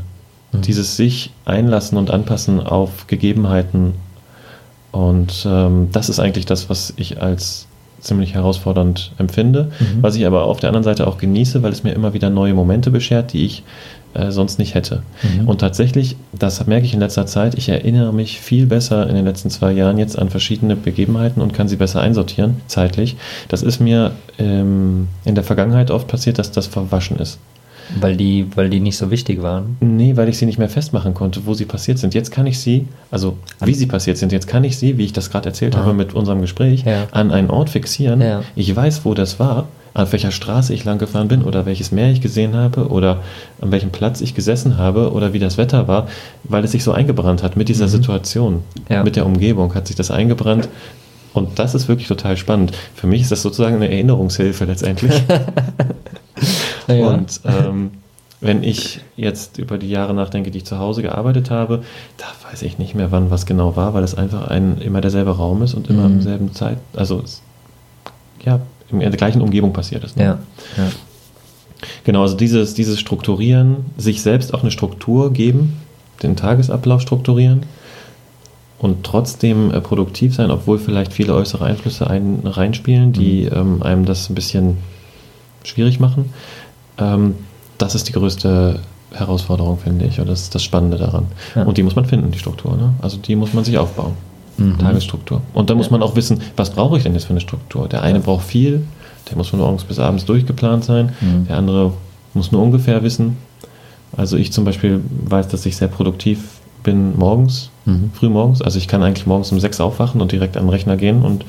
[0.53, 0.61] Mhm.
[0.61, 3.93] dieses sich einlassen und anpassen auf Gegebenheiten.
[4.91, 7.67] Und ähm, das ist eigentlich das, was ich als
[7.99, 10.01] ziemlich herausfordernd empfinde, Mhm.
[10.03, 12.53] was ich aber auf der anderen Seite auch genieße, weil es mir immer wieder neue
[12.53, 13.63] Momente beschert, die ich
[14.13, 15.01] äh, sonst nicht hätte.
[15.23, 15.47] Mhm.
[15.47, 19.25] Und tatsächlich, das merke ich in letzter Zeit, ich erinnere mich viel besser in den
[19.25, 23.15] letzten zwei Jahren jetzt an verschiedene Begebenheiten und kann sie besser einsortieren, zeitlich.
[23.47, 27.39] Das ist mir ähm, in der Vergangenheit oft passiert, dass das verwaschen ist.
[27.99, 29.77] Weil die, weil die nicht so wichtig waren?
[29.81, 32.13] Nee, weil ich sie nicht mehr festmachen konnte, wo sie passiert sind.
[32.13, 35.13] Jetzt kann ich sie, also wie sie passiert sind, jetzt kann ich sie, wie ich
[35.13, 35.81] das gerade erzählt Aha.
[35.85, 37.07] habe mit unserem Gespräch, Ja.
[37.11, 38.21] an einen Ort fixieren.
[38.21, 38.43] Ja.
[38.55, 42.09] Ich weiß, wo das war, auf welcher Straße ich lang gefahren bin oder welches Meer
[42.11, 43.19] ich gesehen habe oder
[43.61, 46.07] an welchem Platz ich gesessen habe oder wie das Wetter war,
[46.45, 48.61] weil es sich so eingebrannt hat mit dieser Situation, Mhm.
[48.89, 49.03] Ja.
[49.03, 50.67] mit der Umgebung hat sich das eingebrannt.
[51.33, 52.73] Und das ist wirklich total spannend.
[52.95, 55.13] Für mich ist das sozusagen eine Erinnerungshilfe letztendlich.
[56.87, 57.07] Ja.
[57.07, 57.91] Und ähm,
[58.41, 61.83] wenn ich jetzt über die Jahre nachdenke, die ich zu Hause gearbeitet habe,
[62.17, 65.31] da weiß ich nicht mehr, wann was genau war, weil es einfach ein immer derselbe
[65.37, 66.15] Raum ist und immer Mhm.
[66.15, 67.23] im selben Zeit, also
[68.43, 68.59] ja,
[68.91, 70.17] in der gleichen Umgebung passiert ist.
[70.17, 70.23] ne?
[70.23, 70.39] ja,
[70.77, 70.89] ja.
[72.03, 75.77] Genau, also dieses, dieses Strukturieren, sich selbst auch eine Struktur geben,
[76.21, 77.63] den Tagesablauf strukturieren
[78.83, 84.03] und trotzdem äh, produktiv sein, obwohl vielleicht viele äußere Einflüsse ein, reinspielen, die ähm, einem
[84.03, 84.77] das ein bisschen
[85.63, 86.33] schwierig machen.
[86.97, 87.35] Ähm,
[87.77, 88.81] das ist die größte
[89.13, 91.27] Herausforderung, finde ich, und das ist das Spannende daran.
[91.55, 91.63] Ja.
[91.63, 92.75] Und die muss man finden, die Struktur.
[92.75, 92.93] Ne?
[93.01, 94.13] Also die muss man sich aufbauen.
[94.57, 94.77] Mhm.
[94.79, 95.41] Tagesstruktur.
[95.53, 97.87] Und dann muss man auch wissen, was brauche ich denn jetzt für eine Struktur?
[97.87, 98.83] Der eine braucht viel,
[99.29, 101.47] der muss von morgens bis abends durchgeplant sein, Mhm.
[101.47, 101.93] der andere
[102.33, 103.37] muss nur ungefähr wissen.
[104.15, 106.52] Also ich zum Beispiel weiß, dass ich sehr produktiv
[106.83, 108.11] bin morgens, Mhm.
[108.13, 108.61] früh morgens.
[108.61, 111.43] Also ich kann eigentlich morgens um sechs aufwachen und direkt an den Rechner gehen und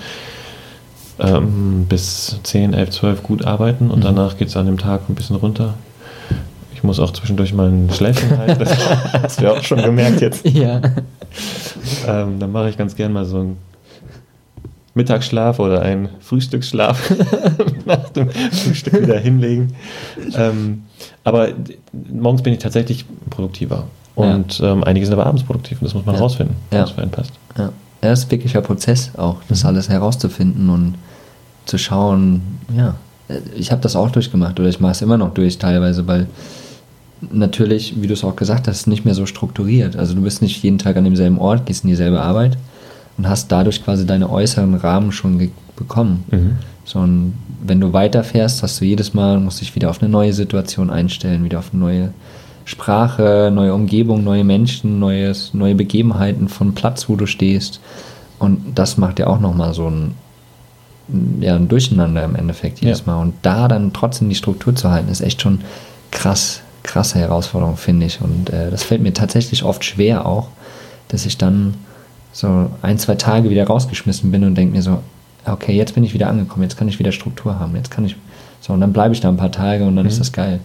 [1.21, 4.03] ähm, bis 10, 11, 12 gut arbeiten und Mhm.
[4.05, 5.75] danach geht es an dem Tag ein bisschen runter.
[6.75, 8.59] Ich muss auch zwischendurch mal ein Schläfchen halten.
[8.59, 8.77] Das
[9.23, 10.45] hast du ja auch schon gemerkt jetzt.
[10.53, 10.81] Ja.
[12.07, 13.57] Ähm, dann mache ich ganz gern mal so einen
[14.95, 17.13] Mittagsschlaf oder einen Frühstücksschlaf
[17.87, 19.75] nach dem Frühstück wieder hinlegen.
[20.37, 20.85] Ähm,
[21.25, 21.49] aber
[22.13, 23.87] morgens bin ich tatsächlich produktiver.
[24.15, 26.21] Und ähm, einige sind aber abends produktiv und das muss man Ja.
[26.21, 26.83] rausfinden, Ja.
[26.83, 27.33] was für einen passt.
[27.59, 29.69] Ja, ja das ist wirklich ein Prozess auch, das Mhm.
[29.71, 30.95] alles herauszufinden und
[31.67, 32.43] zu schauen,
[32.77, 32.95] ja,
[33.57, 36.27] ich habe das auch durchgemacht oder ich mache es immer noch durch teilweise, weil
[37.33, 39.97] natürlich, wie du es auch gesagt hast, nicht mehr so strukturiert.
[39.97, 42.59] Also du bist nicht jeden Tag an demselben Ort, gehst in dieselbe Arbeit
[43.17, 46.25] und hast dadurch quasi deine äußeren Rahmen schon bekommen.
[46.31, 46.57] Mhm.
[46.85, 50.35] So, und wenn du weiterfährst, hast du jedes Mal, musst dich wieder auf eine neue
[50.35, 52.11] Situation einstellen, wieder auf eine neue
[52.65, 57.81] Sprache, neue Umgebung, neue Menschen, neues, neue Begebenheiten von Platz, wo du stehst.
[58.39, 60.15] Und das macht ja auch nochmal so ein,
[61.41, 63.13] ja, ein Durcheinander im Endeffekt jedes Ja.
[63.13, 63.21] Mal.
[63.21, 65.61] Und da dann trotzdem die Struktur zu halten, ist echt schon
[66.11, 68.21] krass, krasse Herausforderung, finde ich.
[68.21, 70.49] Und äh, das fällt mir tatsächlich oft schwer auch,
[71.09, 71.75] dass ich dann
[72.33, 74.99] so ein, zwei Tage wieder rausgeschmissen bin und denke mir so,
[75.47, 78.17] okay, jetzt bin ich wieder angekommen, jetzt kann ich wieder Struktur haben, jetzt kann ich,
[78.61, 80.19] so, und dann bleibe ich da ein paar Tage und dann ist Mhm.
[80.21, 80.61] das geil.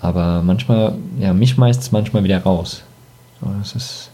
[0.00, 2.82] Aber manchmal, ja, mich meistens manchmal wieder raus.
[3.40, 4.10] So, das ist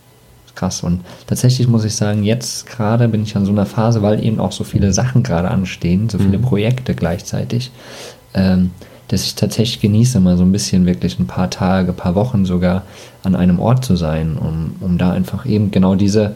[0.54, 0.82] krass.
[0.82, 4.38] Und tatsächlich muss ich sagen, jetzt gerade bin ich an so einer Phase, weil eben
[4.38, 6.42] auch so viele Sachen gerade anstehen, so viele Mhm.
[6.42, 7.70] Projekte gleichzeitig,
[8.34, 8.70] ähm,
[9.08, 12.44] dass ich tatsächlich genieße, mal so ein bisschen wirklich ein paar Tage, ein paar Wochen
[12.46, 12.82] sogar
[13.22, 16.34] an einem Ort zu sein, um, um da einfach eben genau diese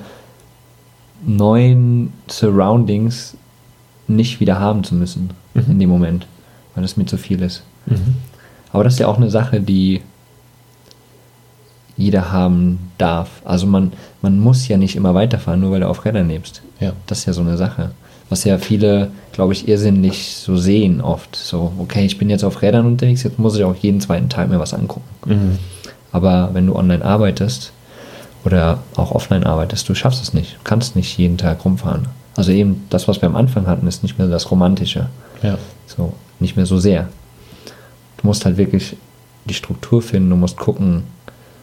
[1.24, 3.37] neuen Surroundings
[4.09, 5.64] nicht wieder haben zu müssen Mhm.
[5.72, 6.26] in dem Moment,
[6.74, 7.62] weil das mir zu viel ist.
[7.87, 8.16] Mhm.
[8.72, 10.02] Aber das ist ja auch eine Sache, die
[11.96, 13.31] jeder haben darf.
[13.44, 16.62] Also man, man muss ja nicht immer weiterfahren, nur weil du auf Rädern lebst.
[16.81, 16.92] Ja.
[17.07, 17.92] Das ist ja so eine Sache.
[18.29, 21.37] Was ja viele, glaube ich, irrsinnig so sehen oft.
[21.37, 24.48] So, okay, ich bin jetzt auf Rädern unterwegs, jetzt muss ich auch jeden zweiten Tag
[24.48, 25.09] mir was angucken.
[25.24, 25.59] Mhm.
[26.12, 27.72] Aber wenn du online arbeitest
[28.44, 30.55] oder auch offline arbeitest, du schaffst es nicht.
[30.55, 32.09] Du kannst nicht jeden Tag rumfahren.
[32.37, 35.09] Also eben das, was wir am Anfang hatten, ist nicht mehr das Romantische.
[35.42, 35.57] Ja.
[35.87, 37.09] So, nicht mehr so sehr.
[38.18, 38.96] Du musst halt wirklich
[39.44, 41.05] die Struktur finden, du musst gucken,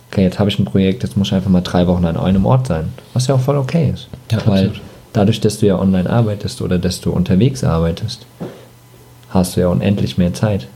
[0.10, 2.46] okay, jetzt habe ich ein Projekt, jetzt muss ich einfach mal drei Wochen an einem
[2.46, 2.94] Ort sein.
[3.14, 4.10] Was ja auch voll okay ist.
[4.32, 4.82] Ja, Weil absolut.
[5.14, 8.26] dadurch, dass du ja online arbeitest oder dass du unterwegs arbeitest,
[9.30, 10.68] hast du ja unendlich mehr Zeit.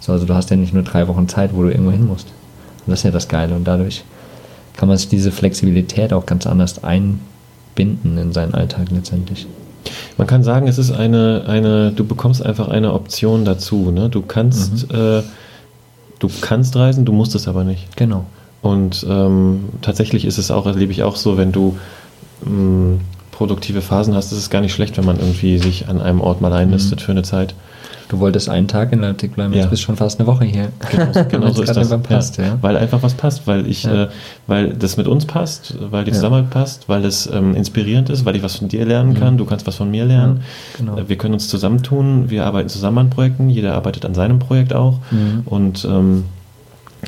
[0.00, 2.28] So, also du hast ja nicht nur drei Wochen Zeit, wo du irgendwo hin musst.
[2.86, 3.54] Und das ist ja das Geile.
[3.54, 4.04] Und dadurch
[4.76, 9.46] kann man sich diese Flexibilität auch ganz anders einbinden in seinen Alltag letztendlich.
[10.16, 13.90] Man kann sagen, es ist eine, eine, du bekommst einfach eine Option dazu.
[13.90, 14.08] Ne?
[14.08, 15.22] Du kannst, äh,
[16.18, 17.96] du kannst reisen, du musst es aber nicht.
[17.96, 18.24] Genau.
[18.62, 21.76] Und ähm, tatsächlich ist es auch, erlebe ich auch so, wenn du
[22.44, 26.20] ähm, produktive Phasen hast, ist es gar nicht schlecht, wenn man irgendwie sich an einem
[26.20, 27.54] Ort mal einlistet für eine Zeit.
[28.08, 29.60] Du wolltest einen Tag in Leipzig bleiben, Ja.
[29.60, 30.68] jetzt bist schon fast eine Woche hier.
[30.90, 31.90] Genau, genau so ist das.
[32.02, 32.56] passt, ja.
[32.62, 34.04] Weil einfach was passt, weil ich, Ja.
[34.04, 34.08] äh,
[34.46, 36.14] weil das mit uns passt, weil die Ja.
[36.16, 39.44] Zusammenarbeit passt, weil es ähm, inspirierend ist, weil ich was von dir lernen kann, du
[39.44, 40.38] kannst was von mir lernen.
[40.38, 40.98] Ja, genau.
[40.98, 44.72] Äh, Wir können uns zusammentun, wir arbeiten zusammen an Projekten, jeder arbeitet an seinem Projekt
[44.72, 45.00] auch.
[45.10, 45.42] Mhm.
[45.44, 46.24] Und ähm,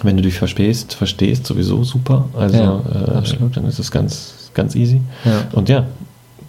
[0.03, 2.27] wenn du dich verstehst, verstehst sowieso super.
[2.39, 3.57] Also Ja, äh, absolut.
[3.57, 5.01] dann ist es ganz, ganz easy.
[5.25, 5.33] Ja.
[5.53, 5.87] Und ja,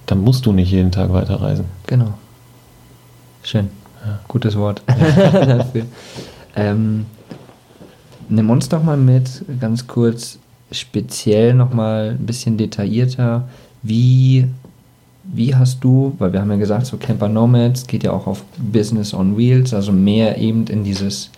[0.07, 1.65] dann musst du nicht jeden Tag weiterreisen.
[1.87, 2.13] Genau.
[3.43, 3.69] Schön.
[4.27, 5.85] Gutes Wort dafür.
[6.55, 7.05] Ähm,
[8.29, 10.39] nimm uns doch mal mit, ganz kurz,
[10.71, 13.47] speziell nochmal ein bisschen detaillierter,
[13.83, 14.47] wie,
[15.23, 18.43] wie hast du, weil wir haben ja gesagt, so Camper Nomads geht ja auch auf
[18.57, 21.29] Business on Wheels, also mehr eben in dieses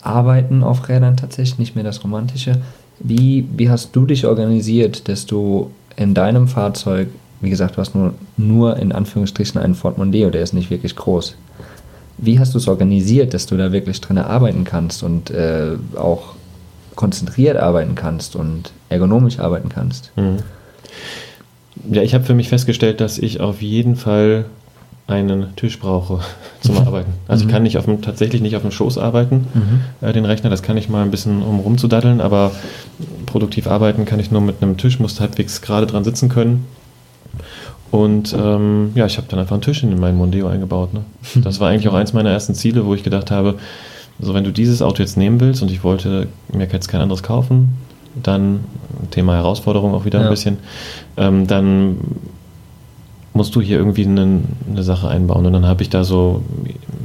[0.00, 2.60] Arbeiten auf Rädern tatsächlich, nicht mehr das Romantische.
[2.98, 7.08] Wie, wie hast du dich organisiert, dass du in deinem Fahrzeug,
[7.40, 10.96] wie gesagt, du hast nur, nur in Anführungsstrichen einen Ford Mondeo, der ist nicht wirklich
[10.96, 11.36] groß.
[12.18, 16.34] Wie hast du es organisiert, dass du da wirklich drin arbeiten kannst und äh, auch
[16.94, 20.12] konzentriert arbeiten kannst und ergonomisch arbeiten kannst?
[20.16, 20.38] Mhm.
[21.90, 24.44] Ja, ich habe für mich festgestellt, dass ich auf jeden Fall
[25.06, 26.20] einen Tisch brauche
[26.60, 27.12] zum Arbeiten.
[27.28, 27.48] Also mhm.
[27.48, 30.06] ich kann nicht auf dem, tatsächlich nicht auf dem Schoß arbeiten, mhm.
[30.06, 32.52] äh, den Rechner, das kann ich mal ein bisschen um rumzudaddeln, aber
[33.26, 36.66] produktiv arbeiten kann ich nur mit einem Tisch, muss halbwegs gerade dran sitzen können.
[37.92, 40.94] Und ähm, ja, ich habe dann einfach einen Tisch in meinen Mondeo eingebaut.
[40.94, 41.04] Ne?
[41.42, 43.58] Das war eigentlich auch eins meiner ersten Ziele, wo ich gedacht habe,
[44.18, 47.22] so wenn du dieses Auto jetzt nehmen willst und ich wollte mir jetzt kein anderes
[47.22, 47.76] kaufen,
[48.20, 48.64] dann
[49.10, 50.26] Thema Herausforderung auch wieder ja.
[50.26, 50.56] ein bisschen,
[51.18, 51.98] ähm, dann
[53.34, 55.44] musst du hier irgendwie eine, eine Sache einbauen.
[55.44, 56.42] Und dann habe ich da so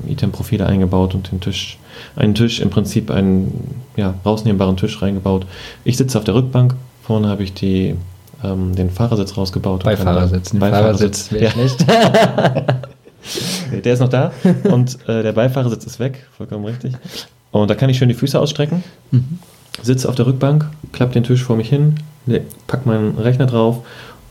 [0.08, 1.80] Item-Profile eingebaut und den Tisch,
[2.16, 5.46] einen Tisch, im Prinzip einen ja, rausnehmbaren Tisch reingebaut.
[5.84, 7.96] Ich sitze auf der Rückbank, vorne habe ich die,
[8.44, 9.84] ähm, den Fahrersitz rausgebaut.
[9.84, 11.52] Beifahrersitz, den Beifahrersitz wäre ja.
[11.52, 11.86] schlecht.
[13.86, 14.32] der ist noch da
[14.72, 16.94] und äh, der Beifahrersitz ist weg, vollkommen richtig.
[17.52, 19.40] Und da kann ich schön die Füße ausstrecken, mhm.
[19.82, 21.96] sitze auf der Rückbank, klappe den Tisch vor mich hin,
[22.68, 23.80] pack meinen Rechner drauf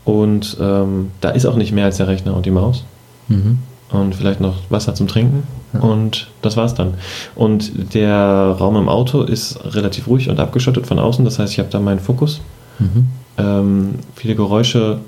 [0.05, 2.85] und ähm, da ist auch nicht mehr als der Rechner und die Maus.
[3.27, 3.59] Mhm.
[3.89, 5.43] Und vielleicht noch Wasser zum Trinken.
[5.73, 5.79] Ja.
[5.79, 6.95] Und das war's dann.
[7.35, 11.23] Und der Raum im Auto ist relativ ruhig und abgeschottet von außen.
[11.23, 12.41] Das heißt, ich habe da meinen Fokus.
[12.79, 13.07] Mhm.
[13.37, 14.99] Ähm, viele Geräusche,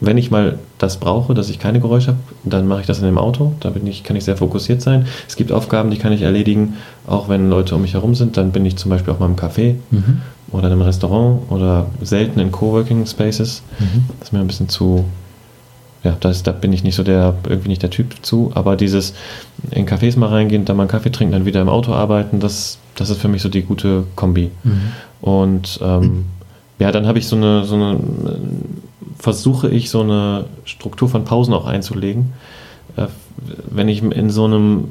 [0.00, 3.04] wenn ich mal das brauche, dass ich keine Geräusche habe, dann mache ich das in
[3.04, 3.54] dem Auto.
[3.60, 5.06] Da bin ich, kann ich sehr fokussiert sein.
[5.28, 6.74] Es gibt Aufgaben, die kann ich erledigen,
[7.06, 8.36] auch wenn Leute um mich herum sind.
[8.36, 9.76] Dann bin ich zum Beispiel auch mal im Café.
[9.90, 10.20] Mhm
[10.54, 13.62] oder in einem Restaurant oder selten in Coworking Spaces.
[13.78, 14.04] Mhm.
[14.18, 15.04] Das ist mir ein bisschen zu,
[16.04, 19.14] ja, das, da bin ich nicht so der, irgendwie nicht der Typ zu, aber dieses
[19.72, 22.78] in Cafés mal reingehen, dann mal einen Kaffee trinken, dann wieder im Auto arbeiten, das,
[22.94, 24.50] das ist für mich so die gute Kombi.
[24.62, 24.80] Mhm.
[25.20, 26.26] Und ähm,
[26.84, 27.98] ja, dann habe ich so eine, so eine,
[29.18, 32.34] versuche ich so eine Struktur von Pausen auch einzulegen.
[32.96, 33.06] Äh,
[33.70, 34.88] wenn ich in so einem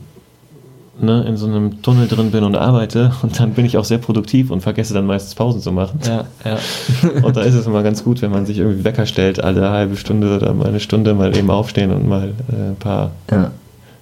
[0.99, 3.99] ne, in so einem Tunnel drin bin und arbeite und dann bin ich auch sehr
[3.99, 5.99] produktiv und vergesse dann meistens Pausen zu machen.
[6.03, 6.58] Ja, ja.
[7.21, 9.95] und da ist es immer ganz gut, wenn man sich irgendwie Wecker stellt, alle halbe
[9.95, 13.12] Stunde oder mal eine Stunde mal eben aufstehen und mal äh, ein paar.
[13.29, 13.51] Ja.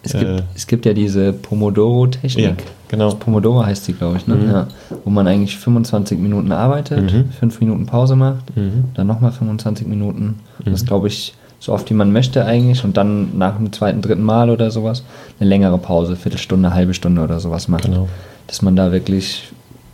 [0.01, 2.45] Es, gibt, äh, es gibt ja diese Pomodoro-Technik.
[2.45, 2.56] Ja,
[2.91, 3.15] genau.
[3.15, 4.36] Pomodoro heißt die, glaube ich, ne?
[4.36, 4.49] Mhm.
[4.51, 4.67] Ja.
[5.04, 7.32] Wo man eigentlich 25 Minuten arbeitet, mhm.
[7.32, 8.86] 5 Minuten Pause macht, mhm.
[8.93, 10.39] dann nochmal 25 Minuten.
[10.63, 10.71] Mhm.
[10.71, 14.23] Das glaube ich so oft wie man möchte eigentlich und dann nach dem zweiten, dritten
[14.23, 15.04] Mal oder sowas
[15.39, 17.86] eine längere Pause, Viertelstunde, halbe Stunde oder sowas macht.
[17.86, 18.08] Genau.
[18.47, 19.51] Dass man da wirklich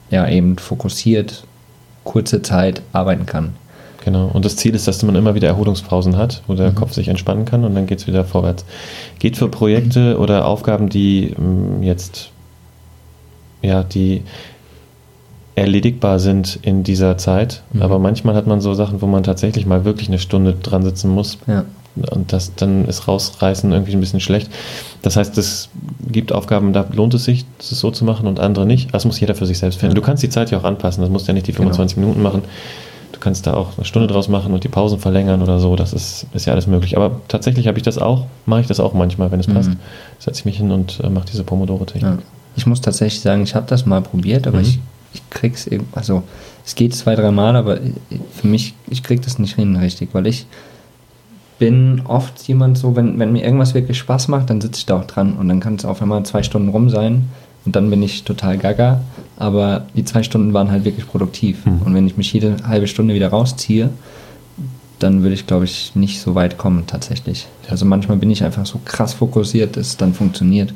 [0.09, 1.43] ja eben fokussiert
[2.05, 3.53] kurze Zeit arbeiten kann.
[4.05, 4.29] Genau.
[4.33, 6.75] Und das Ziel ist, dass man immer wieder Erholungspausen hat, wo der mhm.
[6.75, 8.63] Kopf sich entspannen kann und dann geht es wieder vorwärts.
[9.19, 10.21] Geht für Projekte mhm.
[10.21, 12.29] oder Aufgaben, die mm, jetzt
[13.61, 14.23] ja, die
[15.55, 17.63] erledigbar sind in dieser Zeit.
[17.73, 17.81] Mhm.
[17.81, 21.09] Aber manchmal hat man so Sachen, wo man tatsächlich mal wirklich eine Stunde dran sitzen
[21.09, 21.39] muss.
[21.47, 21.65] Ja.
[22.11, 24.51] Und das dann ist rausreißen irgendwie ein bisschen schlecht.
[25.01, 25.69] Das heißt, es
[26.11, 28.93] gibt Aufgaben, da lohnt es sich, das so zu machen und andere nicht.
[28.93, 29.95] Das muss jeder für sich selbst finden.
[29.95, 29.99] Ja.
[29.99, 31.01] Du kannst die Zeit ja auch anpassen.
[31.01, 32.07] Das musst ja nicht die 25 genau.
[32.07, 32.43] Minuten machen.
[33.13, 35.75] Du kannst da auch eine Stunde draus machen und die Pausen verlängern oder so.
[35.75, 36.97] Das ist, ist ja alles möglich.
[36.97, 39.55] Aber tatsächlich habe ich das auch, mache ich das auch manchmal, wenn es mhm.
[39.55, 39.71] passt.
[40.19, 42.19] Setze ich mich hin und äh, mache diese Pomodoro-Technik.
[42.19, 42.36] Ja.
[42.57, 44.63] Ich muss tatsächlich sagen, ich habe das mal probiert, aber mhm.
[44.63, 44.79] ich
[45.13, 46.23] ich krieg's eben, also
[46.65, 47.79] es geht zwei, drei Mal, aber
[48.33, 50.45] für mich, ich krieg das nicht hin richtig, weil ich
[51.59, 54.99] bin oft jemand so, wenn, wenn mir irgendwas wirklich Spaß macht, dann sitze ich da
[54.99, 57.25] auch dran und dann kann es auf einmal zwei Stunden rum sein
[57.65, 59.01] und dann bin ich total gaga,
[59.37, 61.81] aber die zwei Stunden waren halt wirklich produktiv mhm.
[61.83, 63.89] und wenn ich mich jede halbe Stunde wieder rausziehe,
[64.99, 67.47] dann würde ich, glaube ich, nicht so weit kommen tatsächlich.
[67.69, 70.73] Also manchmal bin ich einfach so krass fokussiert, dass es dann funktioniert.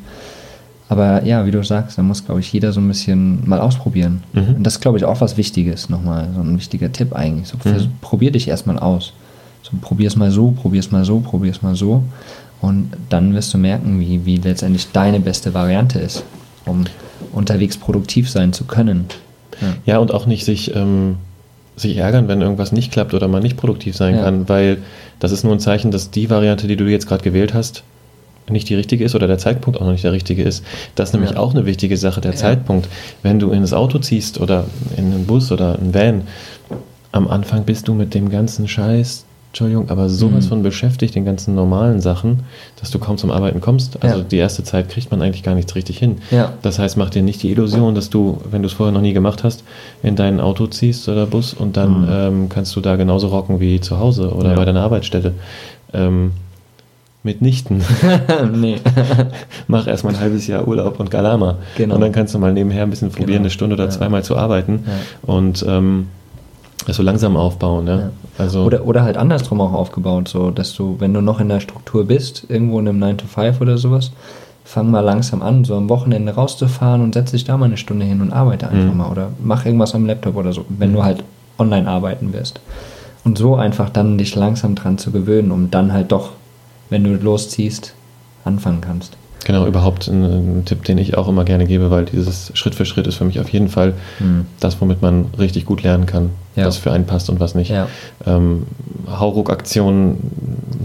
[0.91, 4.23] Aber ja, wie du sagst, da muss, glaube ich, jeder so ein bisschen mal ausprobieren.
[4.33, 4.55] Mhm.
[4.57, 7.47] Und das ist, glaube ich, auch was Wichtiges nochmal, so ein wichtiger Tipp eigentlich.
[7.47, 7.93] So, mhm.
[8.01, 9.13] Probier dich erstmal aus.
[9.63, 12.03] So, probier es mal so, probier es mal so, probier es mal so.
[12.59, 16.25] Und dann wirst du merken, wie, wie letztendlich deine beste Variante ist,
[16.65, 16.83] um
[17.31, 19.05] unterwegs produktiv sein zu können.
[19.61, 21.15] Ja, ja und auch nicht sich, ähm,
[21.77, 24.23] sich ärgern, wenn irgendwas nicht klappt oder man nicht produktiv sein ja.
[24.23, 24.79] kann, weil
[25.19, 27.83] das ist nur ein Zeichen, dass die Variante, die du jetzt gerade gewählt hast,
[28.49, 30.63] nicht die richtige ist oder der Zeitpunkt auch noch nicht der richtige ist.
[30.95, 31.37] Das ist nämlich ja.
[31.37, 32.37] auch eine wichtige Sache, der ja.
[32.37, 32.87] Zeitpunkt.
[33.23, 34.65] Wenn du ins Auto ziehst oder
[34.97, 36.21] in einen Bus oder einen Van,
[37.11, 40.49] am Anfang bist du mit dem ganzen Scheiß Entschuldigung, aber sowas Mhm.
[40.49, 42.43] von beschäftigt, den ganzen normalen Sachen,
[42.79, 44.01] dass du kaum zum Arbeiten kommst.
[44.01, 44.23] Also Ja.
[44.23, 46.19] die erste Zeit kriegt man eigentlich gar nichts richtig hin.
[46.61, 49.11] Das heißt, mach dir nicht die Illusion, dass du, wenn du es vorher noch nie
[49.11, 49.65] gemacht hast,
[50.03, 52.07] in dein Auto ziehst oder Bus und dann Mhm.
[52.09, 55.33] ähm, kannst du da genauso rocken wie zu Hause oder bei deiner Arbeitsstelle.
[55.93, 56.31] Ähm,
[57.23, 57.83] mitnichten.
[58.55, 58.77] nee.
[59.67, 61.57] Mach erstmal ein halbes Jahr Urlaub und Galama.
[61.77, 61.95] Genau.
[61.95, 63.39] Und dann kannst du mal nebenher ein bisschen probieren, Genau.
[63.41, 63.89] eine Stunde oder Ja.
[63.91, 65.33] zweimal zu arbeiten Ja.
[65.33, 66.07] und ähm,
[66.87, 67.85] es so langsam aufbauen.
[67.87, 67.95] Ja?
[67.97, 68.09] Ja.
[68.39, 71.59] Also, Oder, oder halt andersrum auch aufgebaut, so dass du, wenn du noch in der
[71.59, 74.11] Struktur bist, irgendwo in einem 9 to 5 oder sowas,
[74.63, 78.05] fang mal langsam an, so am Wochenende rauszufahren und setz dich da mal eine Stunde
[78.05, 78.97] hin und arbeite einfach Mhm.
[78.97, 81.23] mal oder mach irgendwas am Laptop oder so, wenn du halt
[81.59, 82.59] online arbeiten wirst.
[83.23, 86.31] Und so einfach dann dich langsam dran zu gewöhnen, um dann halt doch,
[86.91, 87.95] wenn du losziehst,
[88.45, 89.17] anfangen kannst.
[89.43, 90.23] Genau, überhaupt ein,
[90.59, 93.25] ein Tipp, den ich auch immer gerne gebe, weil dieses Schritt für Schritt ist für
[93.25, 94.45] mich auf jeden Fall Mhm.
[94.59, 96.67] das, womit man richtig gut lernen kann, Ja.
[96.67, 97.71] was für einen passt und was nicht.
[97.71, 97.87] Ja.
[98.27, 98.67] Ähm,
[99.09, 100.17] Hauruck-Aktionen,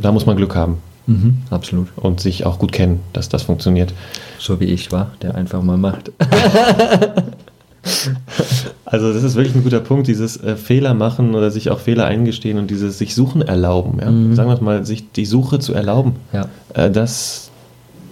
[0.00, 1.88] da muss man Glück haben Mhm, absolut.
[1.96, 3.92] und sich auch gut kennen, dass das funktioniert.
[4.38, 6.10] So wie ich war, der einfach mal macht.
[8.88, 12.04] Also das ist wirklich ein guter Punkt, dieses äh, Fehler machen oder sich auch Fehler
[12.04, 13.98] eingestehen und dieses sich suchen erlauben.
[14.00, 14.10] Ja?
[14.10, 14.36] Mhm.
[14.36, 16.14] Sagen wir es mal, sich die Suche zu erlauben.
[16.32, 16.46] Ja.
[16.72, 17.50] Äh, das,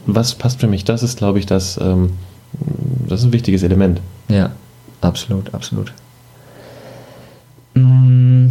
[0.07, 0.85] was passt für mich?
[0.85, 2.11] Das ist, glaube ich, das, ähm,
[3.09, 4.01] das ist ein wichtiges Element.
[4.29, 4.51] Ja,
[5.01, 5.93] absolut, absolut.
[7.75, 8.49] Mm,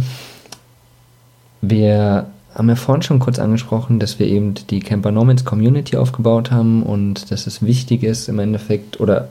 [1.60, 6.50] Wir haben ja vorhin schon kurz angesprochen, dass wir eben die Camper Nomads Community aufgebaut
[6.50, 9.28] haben und dass es wichtig ist im Endeffekt oder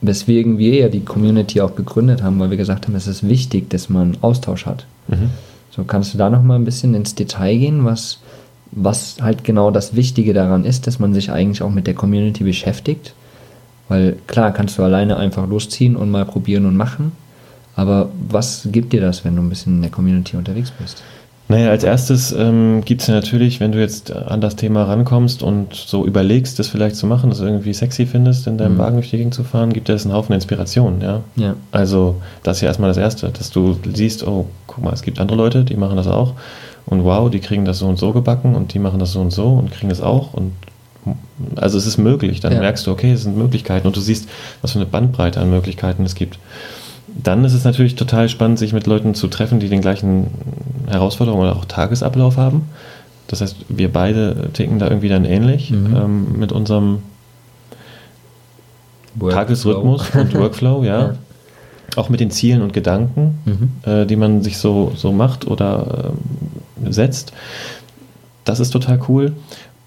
[0.00, 3.70] weswegen wir ja die Community auch begründet haben, weil wir gesagt haben, es ist wichtig,
[3.70, 4.86] dass man Austausch hat.
[5.08, 5.30] Mhm.
[5.70, 8.18] So kannst du da noch mal ein bisschen ins Detail gehen, was,
[8.70, 12.44] was halt genau das Wichtige daran ist, dass man sich eigentlich auch mit der Community
[12.44, 13.14] beschäftigt.
[13.88, 17.12] Weil klar kannst du alleine einfach losziehen und mal probieren und machen.
[17.74, 21.02] Aber was gibt dir das, wenn du ein bisschen in der Community unterwegs bist?
[21.50, 25.42] Naja, als erstes ähm, gibt es ja natürlich, wenn du jetzt an das Thema rankommst
[25.42, 28.78] und so überlegst, das vielleicht zu machen, das irgendwie sexy findest, in deinem Mhm.
[28.78, 31.20] Wagen durch die Gegend zu fahren, gibt dir das einen Haufen Inspiration, ja.
[31.36, 31.54] Ja.
[31.72, 35.20] Also das ist ja erstmal das Erste, dass du siehst, oh, guck mal, es gibt
[35.20, 36.34] andere Leute, die machen das auch
[36.84, 39.30] und wow, die kriegen das so und so gebacken und die machen das so und
[39.30, 40.52] so und kriegen das auch und
[41.56, 42.60] also es ist möglich, dann Ja.
[42.60, 44.28] merkst du, okay, es sind Möglichkeiten und du siehst,
[44.60, 46.38] was für eine Bandbreite an Möglichkeiten es gibt.
[47.22, 50.28] Dann ist es natürlich total spannend, sich mit Leuten zu treffen, die den gleichen
[50.86, 52.62] Herausforderungen oder auch Tagesablauf haben.
[53.26, 55.96] Das heißt, wir beide ticken da irgendwie dann ähnlich Mhm.
[55.96, 57.02] ähm, mit unserem
[59.18, 61.00] Tagesrhythmus und Workflow, ja.
[61.00, 61.14] Ja.
[61.96, 63.90] Auch mit den Zielen und Gedanken, Mhm.
[63.90, 66.12] äh, die man sich so, so macht oder
[66.84, 67.32] ähm, setzt.
[68.44, 69.32] Das ist total cool.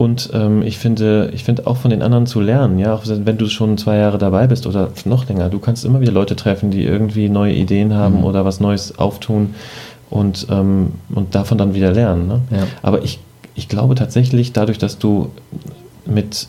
[0.01, 3.37] Und ähm, ich finde, ich finde auch von den anderen zu lernen, ja, auch wenn
[3.37, 6.71] du schon zwei Jahre dabei bist oder noch länger, du kannst immer wieder Leute treffen,
[6.71, 8.23] die irgendwie neue Ideen haben Mhm.
[8.23, 9.53] oder was Neues auftun
[10.09, 12.27] und, ähm, und davon dann wieder lernen.
[12.27, 12.41] Ne?
[12.49, 12.63] Ja.
[12.81, 13.19] Aber ich,
[13.53, 15.29] ich glaube tatsächlich, dadurch, dass du
[16.07, 16.47] mit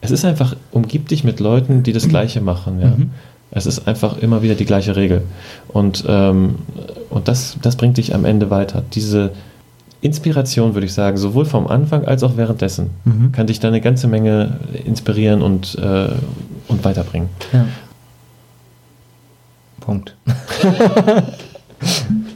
[0.00, 2.80] es ist einfach, umgib dich mit Leuten, die das Gleiche machen.
[2.80, 2.88] Ja?
[2.88, 3.10] Mhm.
[3.52, 5.22] Es ist einfach immer wieder die gleiche Regel.
[5.68, 6.56] Und, ähm,
[7.10, 8.82] und das, das bringt dich am Ende weiter.
[8.92, 9.30] Diese
[10.00, 13.32] Inspiration, würde ich sagen, sowohl vom Anfang als auch währenddessen, Mhm.
[13.32, 16.08] kann dich da eine ganze Menge inspirieren und, äh,
[16.68, 17.28] und weiterbringen.
[17.52, 17.66] Ja.
[19.80, 20.14] Punkt.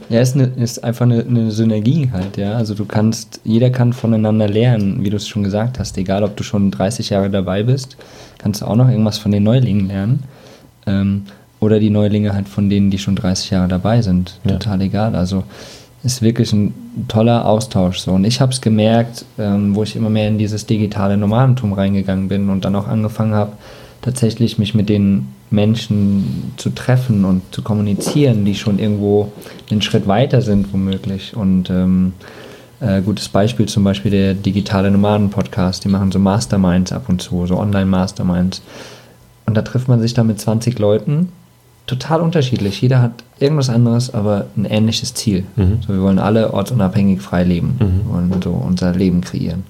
[0.09, 2.53] ja, ist, eine, ist einfach eine, eine Synergie halt, ja.
[2.53, 5.97] Also du kannst, jeder kann voneinander lernen, wie du es schon gesagt hast.
[5.97, 7.97] Egal, ob du schon 30 Jahre dabei bist,
[8.39, 10.23] kannst du auch noch irgendwas von den Neulingen lernen.
[10.85, 11.23] Ähm,
[11.59, 14.37] oder die Neulinge halt von denen, die schon 30 Jahre dabei sind.
[14.43, 14.53] Ja.
[14.53, 15.15] Total egal.
[15.15, 15.43] Also
[16.03, 16.73] ist wirklich ein
[17.07, 18.11] toller Austausch so.
[18.11, 22.27] Und ich habe es gemerkt, ähm, wo ich immer mehr in dieses digitale Nomadentum reingegangen
[22.27, 23.53] bin und dann auch angefangen habe,
[24.01, 29.31] tatsächlich mich mit den Menschen zu treffen und zu kommunizieren, die schon irgendwo
[29.71, 31.37] einen Schritt weiter sind, womöglich.
[31.37, 32.13] Und ähm,
[32.81, 37.45] äh, gutes Beispiel zum Beispiel der digitale Nomaden-Podcast, die machen so Masterminds ab und zu,
[37.45, 38.61] so Online-Masterminds.
[39.45, 41.29] Und da trifft man sich da mit 20 Leuten,
[41.85, 42.81] total unterschiedlich.
[42.81, 45.43] Jeder hat irgendwas anderes, aber ein ähnliches Ziel.
[45.55, 45.79] Mhm.
[45.85, 48.09] So, wir wollen alle ortsunabhängig frei leben Mhm.
[48.13, 49.63] wollen so unser Leben kreieren.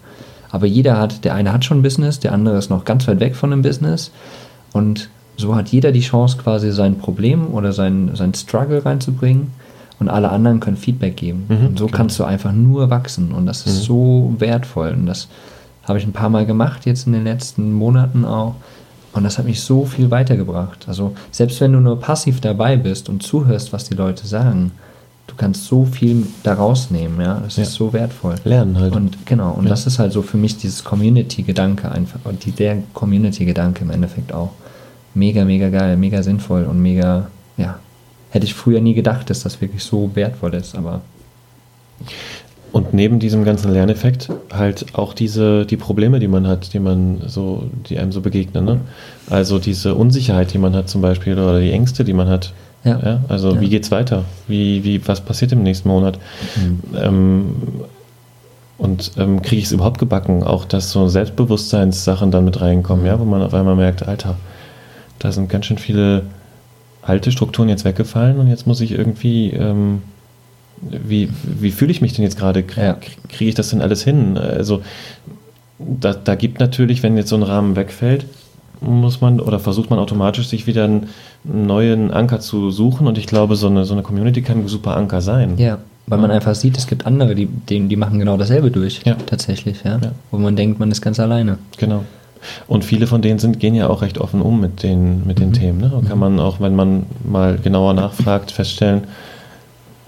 [0.52, 3.19] Aber jeder hat, der eine hat schon ein Business, der andere ist noch ganz weit
[3.19, 4.12] weg von dem Business.
[4.71, 9.48] Und so hat jeder die Chance, quasi sein Problem oder sein, sein Struggle reinzubringen.
[10.00, 11.46] Und alle anderen können Feedback geben.
[11.48, 11.98] Mhm, und so klar.
[11.98, 13.31] kannst du einfach nur wachsen.
[13.31, 13.83] Und das ist Mhm.
[13.85, 14.92] so wertvoll.
[14.92, 15.27] Und das
[15.87, 18.56] habe ich ein paar Mal gemacht, jetzt in den letzten Monaten auch.
[19.13, 20.85] Und das hat mich so viel weitergebracht.
[20.87, 24.71] Also selbst wenn du nur passiv dabei bist und zuhörst, was die Leute sagen,
[25.27, 27.39] du kannst so viel daraus nehmen, ja.
[27.43, 27.63] Das Ja.
[27.63, 28.35] ist so wertvoll.
[28.43, 28.95] Lernen halt.
[28.95, 29.69] Und genau, und Ja.
[29.69, 34.33] das ist halt so für mich dieses Community-Gedanke einfach, und die, der Community-Gedanke im Endeffekt
[34.33, 34.51] auch.
[35.13, 37.77] Mega, mega geil, mega sinnvoll und mega, ja,
[38.31, 41.01] hätte ich früher nie gedacht, dass das wirklich so wertvoll ist, aber
[42.74, 47.21] Und neben diesem ganzen Lerneffekt halt auch diese, die Probleme, die man hat, die man
[47.28, 48.65] so, die einem so begegnen.
[48.65, 48.82] Ne?
[49.30, 52.52] Also diese Unsicherheit, die man hat zum Beispiel, oder die Ängste, die man hat.
[52.84, 53.00] Ja.
[53.06, 53.19] Ja?
[53.30, 53.62] Also Ja.
[53.62, 54.26] wie geht's weiter?
[54.48, 56.17] Wie, wie, was passiert im nächsten Monat?
[57.00, 57.56] Ähm,
[58.80, 63.19] und ähm, kriege ich es überhaupt gebacken, auch dass so Selbstbewusstseinssachen dann mit reinkommen, ja,
[63.19, 64.36] wo man auf einmal merkt, Alter,
[65.19, 66.24] da sind ganz schön viele
[67.04, 70.02] alte Strukturen jetzt weggefallen und jetzt muss ich irgendwie, ähm,
[70.90, 72.63] wie, wie fühle ich mich denn jetzt gerade?
[72.63, 74.38] Kriege ich das denn alles hin?
[74.38, 74.81] Also
[75.79, 78.25] da, da gibt natürlich, wenn jetzt so ein Rahmen wegfällt,
[78.81, 81.08] muss man oder versucht man automatisch sich wieder einen
[81.44, 84.98] neuen Anker zu suchen und ich glaube, so eine, so eine Community kann ein super
[84.98, 85.54] Anker sein.
[85.58, 85.77] Ja,
[86.08, 86.36] weil man Ja.
[86.36, 89.02] einfach sieht, es gibt andere, die, die, die machen genau dasselbe durch.
[89.06, 89.15] Ja.
[89.25, 90.00] Tatsächlich, ja?
[90.04, 90.12] Ja.
[90.31, 91.58] Wo man denkt, man ist ganz alleine.
[91.77, 92.04] Genau.
[92.67, 95.50] Und viele von denen sind, gehen ja auch recht offen um mit den, mit den
[95.50, 95.54] Mhm.
[95.54, 95.79] Themen.
[95.79, 95.92] Ne?
[95.96, 99.06] Und kann man auch, wenn man mal genauer nachfragt, feststellen,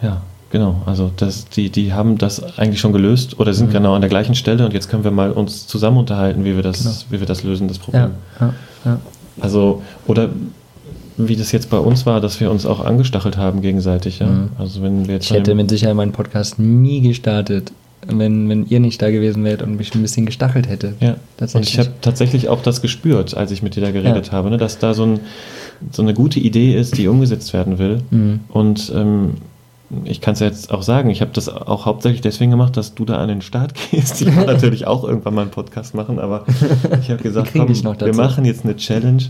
[0.02, 0.22] ja,
[0.56, 3.74] genau, also das, die, die haben das eigentlich schon gelöst oder sind Mhm.
[3.74, 6.64] genau an der gleichen Stelle und jetzt können wir mal uns zusammen unterhalten, wie wir
[6.64, 6.96] das, Genau.
[7.10, 8.12] wie wir das lösen, das Problem.
[8.40, 8.54] Ja, ja,
[8.86, 9.00] ja.
[9.42, 10.30] Also, oder
[11.18, 14.28] wie das jetzt bei uns war, dass wir uns auch angestachelt haben gegenseitig, ja.
[14.28, 14.50] Mhm.
[14.58, 17.74] Also wenn wir jetzt Ich hätte mit Sicherheit meinen Podcast nie gestartet,
[18.08, 20.94] wenn, wenn ihr nicht da gewesen wärt und mich ein bisschen gestachelt hätte.
[21.02, 21.16] Ja,
[21.54, 24.32] und ich habe tatsächlich auch das gespürt, als ich mit dir da geredet Ja.
[24.34, 25.20] habe, ne, dass da so, ein,
[25.92, 28.02] so eine gute Idee ist, die umgesetzt werden will.
[28.12, 28.40] Mhm.
[28.50, 29.32] Und ähm,
[30.04, 32.96] ich kann es ja jetzt auch sagen, ich habe das auch hauptsächlich deswegen gemacht, dass
[32.96, 34.22] du da an den Start gehst.
[34.22, 36.46] Ich wollte natürlich auch irgendwann mal einen Podcast machen, aber
[37.02, 39.24] ich habe gesagt, komm, wir machen jetzt eine Challenge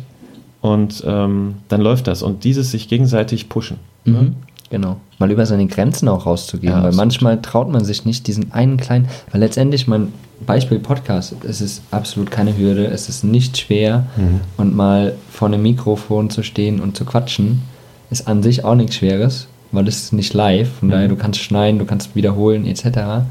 [0.62, 2.24] und ähm, dann läuft das.
[2.24, 3.78] Und dieses sich gegenseitig pushen.
[4.06, 4.14] ne?
[4.22, 4.36] Mhm.
[4.72, 4.98] Genau.
[5.20, 7.06] Mal über seine Grenzen auch rauszugehen, Ja, weil absolut.
[7.06, 10.12] manchmal traut man sich nicht diesen einen kleinen, weil letztendlich mein
[10.46, 14.42] Beispiel Podcast, es ist absolut keine Hürde, es ist nicht schwer Mhm.
[14.58, 17.62] und mal vor einem Mikrofon zu stehen und zu quatschen,
[18.10, 20.92] ist an sich auch nichts Schweres, weil es ist nicht live, von Mhm.
[20.92, 23.26] daher du kannst schneiden, du kannst wiederholen etc.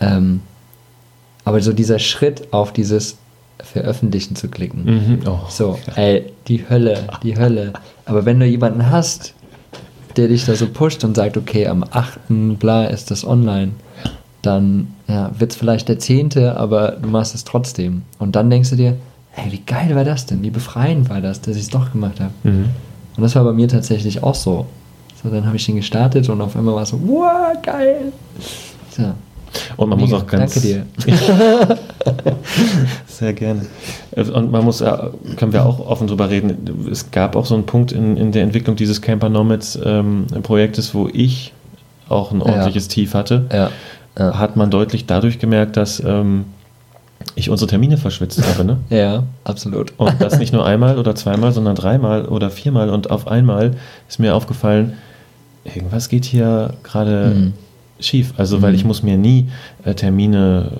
[0.00, 0.40] Ähm,
[1.44, 3.16] aber so dieser Schritt auf dieses
[3.62, 5.18] Veröffentlichen zu klicken, Mhm.
[5.26, 5.40] Oh.
[5.48, 7.72] so, ey, die Hölle, die Hölle.
[8.06, 9.34] Aber wenn du jemanden hast,
[10.16, 12.58] der dich da so pusht und sagt, okay, am 8.
[12.58, 13.72] bla ist das online,
[14.42, 18.02] dann ja, wird es vielleicht der 10., aber du machst es trotzdem.
[18.18, 18.96] Und dann denkst du dir,
[19.30, 20.42] hey, wie geil war das denn?
[20.42, 22.32] Wie befreiend war das, dass ich es doch gemacht habe.
[22.42, 22.66] Mhm.
[23.16, 24.66] Und das war bei mir tatsächlich auch so.
[25.22, 28.12] So, dann habe ich den gestartet und auf einmal war es so, wow, geil.
[28.90, 29.02] So,
[29.76, 30.22] Und man muss Mega.
[30.22, 30.54] auch ganz.
[30.54, 30.86] Danke dir.
[33.06, 33.66] Sehr gerne.
[34.16, 34.92] Und man muss, äh,
[35.36, 36.88] können wir auch offen drüber reden.
[36.90, 40.94] Es gab auch so einen Punkt in, in der Entwicklung dieses Camper Nomads ähm, Projektes,
[40.94, 41.52] wo ich
[42.08, 42.46] auch ein Ja.
[42.46, 43.46] ordentliches Tief hatte.
[43.52, 43.70] ja.
[44.18, 44.38] ja.
[44.38, 46.44] Hat man deutlich dadurch gemerkt, dass ähm,
[47.36, 48.64] ich unsere Termine verschwitzt habe.
[48.64, 48.76] Ne?
[48.90, 49.92] Ja, absolut.
[49.96, 52.90] Und das nicht nur einmal oder zweimal, sondern dreimal oder viermal.
[52.90, 53.76] Und auf einmal
[54.08, 54.94] ist mir aufgefallen,
[55.64, 57.52] irgendwas geht hier gerade Mhm.
[58.00, 58.34] schief.
[58.36, 58.76] Also, weil Mhm.
[58.76, 59.48] ich muss mir nie
[59.84, 60.70] äh, Termine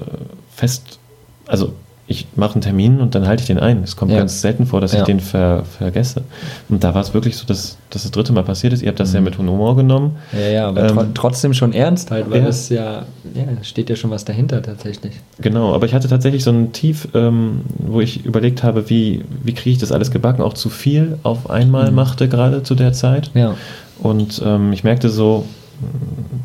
[0.54, 0.98] fest,
[1.46, 1.72] also
[2.08, 3.82] ich mache einen Termin und dann halte ich den ein.
[3.84, 4.18] Es kommt Ja.
[4.18, 5.04] ganz selten vor, dass ich Ja.
[5.04, 6.22] den ver, vergesse.
[6.68, 8.82] Und da war es wirklich so, dass, dass das dritte Mal passiert ist.
[8.82, 9.24] Ihr habt das ja Mhm.
[9.24, 10.16] mit Humor genommen.
[10.32, 12.46] Ja, ja, aber Ähm, tro trotzdem schon ernst halt, weil ja.
[12.46, 15.14] das ja, ja, steht ja schon was dahinter tatsächlich.
[15.40, 19.54] Genau, aber ich hatte tatsächlich so ein Tief, ähm, wo ich überlegt habe, wie, wie
[19.54, 21.94] kriege ich das alles gebacken, auch zu viel auf einmal Mhm.
[21.96, 23.30] machte, gerade zu der Zeit.
[23.34, 23.54] Ja.
[24.00, 25.46] Und ähm, ich merkte so,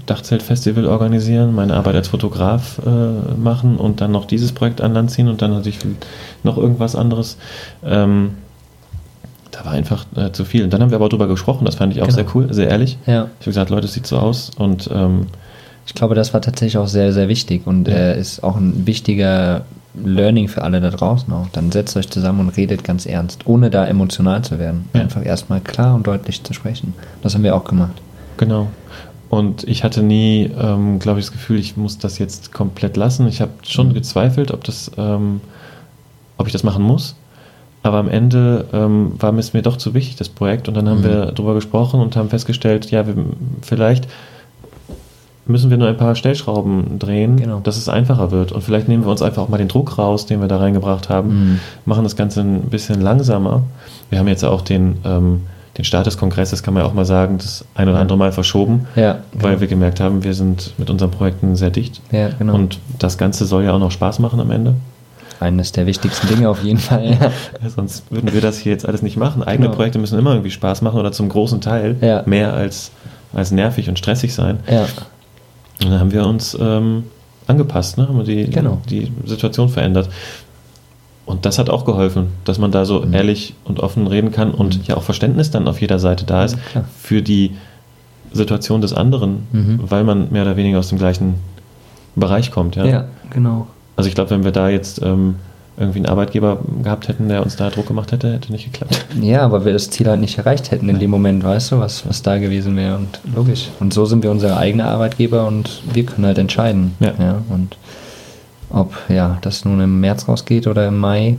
[0.06, 2.90] Dachzeltfestival organisieren, meine Arbeit als Fotograf äh,
[3.40, 5.80] machen und dann noch dieses Projekt an Land ziehen und dann hatte ich
[6.44, 7.38] noch irgendwas anderes.
[7.84, 8.32] Ähm,
[9.52, 10.64] da war einfach äh, zu viel.
[10.64, 12.16] Und dann haben wir aber drüber gesprochen, das fand ich auch Genau.
[12.16, 12.98] sehr cool, sehr ehrlich.
[13.06, 13.24] Ja.
[13.40, 15.28] Ich habe gesagt, Leute, es sieht so aus und ähm,
[15.86, 17.94] Ich glaube, das war tatsächlich auch sehr, sehr wichtig und Ja.
[17.96, 19.62] äh, ist auch ein wichtiger
[19.96, 21.48] Learning für alle da draußen auch.
[21.54, 24.90] Dann setzt euch zusammen und redet ganz ernst, ohne da emotional zu werden.
[24.94, 25.02] Ja.
[25.02, 26.94] Einfach erstmal klar und deutlich zu sprechen.
[27.24, 27.94] Das haben wir auch gemacht.
[28.38, 28.68] Genau.
[29.30, 33.28] Und ich hatte nie, ähm, glaube ich, das Gefühl, ich muss das jetzt komplett lassen.
[33.28, 33.94] Ich habe schon Mhm.
[33.94, 35.42] gezweifelt, ob, das, ähm,
[36.38, 37.16] ob ich das machen muss.
[37.84, 40.68] Aber am Ende ähm, war es mir doch zu wichtig, das Projekt.
[40.68, 41.06] Und dann haben Mhm.
[41.06, 43.16] wir darüber gesprochen und haben festgestellt, ja, wir,
[43.62, 44.08] vielleicht
[45.46, 47.60] müssen wir nur ein paar Stellschrauben drehen, Genau.
[47.62, 48.52] dass es einfacher wird.
[48.52, 51.08] Und vielleicht nehmen wir uns einfach auch mal den Druck raus, den wir da reingebracht
[51.10, 51.60] haben, Mhm.
[51.86, 53.64] machen das Ganze ein bisschen langsamer.
[54.10, 55.42] Wir haben jetzt auch den, ähm,
[55.78, 58.32] den Start des Kongresses, kann man ja auch mal sagen, das ein oder andere Mal
[58.32, 59.62] verschoben, Ja, weil genau.
[59.62, 62.02] wir gemerkt haben, wir sind mit unseren Projekten sehr dicht.
[62.12, 62.56] Ja, genau.
[62.56, 64.74] Und das Ganze soll ja auch noch Spaß machen am Ende.
[65.40, 67.12] Eines der wichtigsten Dinge auf jeden Fall.
[67.22, 67.70] Ja.
[67.70, 69.44] Sonst würden wir das hier jetzt alles nicht machen.
[69.44, 69.76] Eigene Genau.
[69.76, 72.24] Projekte müssen immer irgendwie Spaß machen oder zum großen Teil Ja.
[72.26, 72.90] mehr als,
[73.34, 74.60] als nervig und stressig sein.
[74.70, 74.86] ja.
[75.84, 77.04] Und dann haben wir uns ähm,
[77.46, 78.08] angepasst, ne?
[78.08, 78.82] haben wir die, Genau.
[78.90, 80.10] die Situation verändert.
[81.28, 83.14] Und das hat auch geholfen, dass man da so Mhm.
[83.14, 84.84] ehrlich und offen reden kann und Mhm.
[84.88, 87.52] ja auch Verständnis dann auf jeder Seite da ist Ja, für die
[88.34, 89.80] Situation des anderen, Mhm.
[89.90, 91.36] weil man mehr oder weniger aus dem gleichen
[92.16, 92.76] Bereich kommt.
[92.76, 92.86] Ja?
[92.86, 93.68] Ja, genau.
[93.96, 95.36] Also ich glaube, wenn wir da jetzt ähm,
[95.78, 99.06] irgendwie einen Arbeitgeber gehabt hätten, der uns da Druck gemacht hätte, hätte nicht geklappt.
[99.22, 102.08] Ja, aber wir das Ziel halt nicht erreicht hätten in dem Moment, weißt du, was,
[102.08, 102.96] was da gewesen wäre.
[102.98, 103.68] Und logisch.
[103.80, 106.96] Und so sind wir unsere eigene Arbeitgeber und wir können halt entscheiden.
[107.00, 107.14] Ja.
[107.50, 107.76] und
[108.70, 111.38] ob ja, das nun im März rausgeht oder im Mai,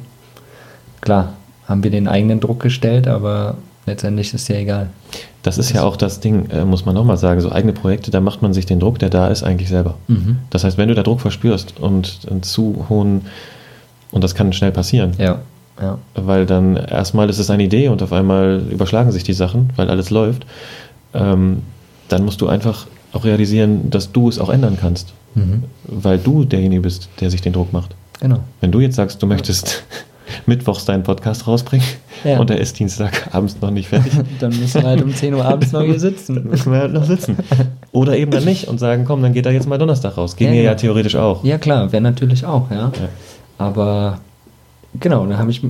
[1.01, 1.35] klar,
[1.67, 3.57] haben wir den eigenen Druck gestellt, aber
[3.87, 4.91] letztendlich ist ja egal.
[5.43, 8.21] Das ist ja auch das Ding, äh, muss man nochmal sagen, so eigene Projekte, da
[8.21, 9.95] macht man sich den Druck, der da ist, eigentlich selber.
[10.09, 10.39] Mhm.
[10.51, 13.23] Das heißt, wenn du da Druck verspürst und einen zu hohen,
[14.11, 15.39] und das kann schnell passieren, Ja,
[15.81, 15.99] ja.
[16.15, 19.91] weil dann erstmal ist es eine Idee und auf einmal überschlagen sich die Sachen, weil
[19.91, 20.47] alles läuft,
[21.15, 21.63] ähm,
[22.09, 25.65] dann musst du einfach auch realisieren, dass du es auch ändern kannst, Mhm.
[25.85, 27.95] weil du derjenige bist, der sich den Druck macht.
[28.21, 28.39] Genau.
[28.61, 29.85] Wenn du jetzt sagst, du möchtest
[30.47, 31.87] mittwochs deinen Podcast rausbringen
[32.25, 32.39] Ja.
[32.41, 35.45] und der ist Dienstag abends noch nicht fertig, Dann müssen wir halt um 10 Uhr
[35.45, 36.49] abends noch hier dann sitzen.
[36.49, 37.37] müssen wir halt noch sitzen.
[37.93, 40.37] Oder eben dann nicht und sagen, komm, dann geht er jetzt mal Donnerstag raus.
[40.37, 40.81] Ginge Ja, ja, genau.
[40.81, 41.45] theoretisch auch.
[41.45, 42.77] Ja, klar, wäre natürlich auch, ja.
[42.95, 43.09] Ja.
[43.59, 44.19] Aber
[45.01, 45.63] genau, da habe ich,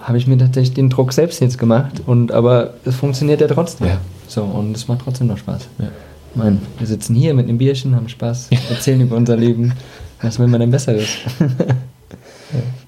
[0.00, 2.02] hab ich mir tatsächlich den Druck selbst jetzt gemacht.
[2.06, 3.86] Und aber es funktioniert ja trotzdem.
[3.88, 3.98] Ja.
[4.28, 5.68] So, und es macht trotzdem noch Spaß.
[5.78, 5.86] Ja.
[6.34, 9.72] Meine, wir sitzen hier mit einem Bierchen, haben Spaß, erzählen über unser Leben.
[10.20, 11.18] Was will man denn Besseres?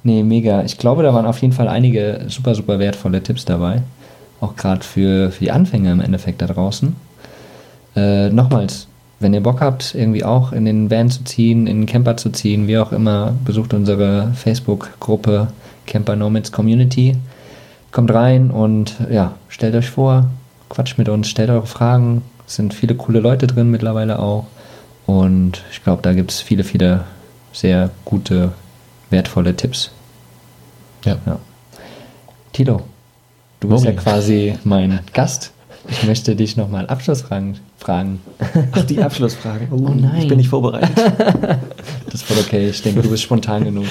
[0.02, 0.62] Nee, mega.
[0.62, 3.82] Ich glaube, da waren auf jeden Fall einige super, super wertvolle Tipps dabei.
[4.40, 6.94] Auch gerade für, für die Anfänger im Endeffekt da draußen.
[7.96, 8.86] Äh, nochmals,
[9.18, 12.30] wenn ihr Bock habt, irgendwie auch in den Van zu ziehen, in den Camper zu
[12.30, 15.48] ziehen, wie auch immer, besucht unsere Facebook-Gruppe
[15.86, 17.16] Camper Nomads Community.
[17.90, 20.30] Kommt rein und ja, stellt euch vor,
[20.68, 22.22] quatscht mit uns, stellt eure Fragen.
[22.46, 24.46] Es sind viele coole Leute drin mittlerweile auch.
[25.06, 27.04] Und ich glaube, da gibt es viele, viele
[27.52, 28.52] sehr gute,
[29.10, 29.90] wertvolle Tipps.
[31.04, 31.16] Ja.
[31.26, 31.38] Ja.
[32.52, 32.82] Tilo,
[33.60, 34.02] du bist ja Mori.
[34.02, 35.52] quasi mein Gast.
[35.88, 38.20] Ich möchte dich nochmal Abschlussfragen fragen.
[38.72, 39.68] Ach, die Abschlussfrage.
[39.70, 40.22] Oh nein.
[40.22, 40.90] Ich bin nicht vorbereitet.
[42.06, 42.68] Das ist voll okay.
[42.70, 43.84] Ich denke, du bist spontan genug.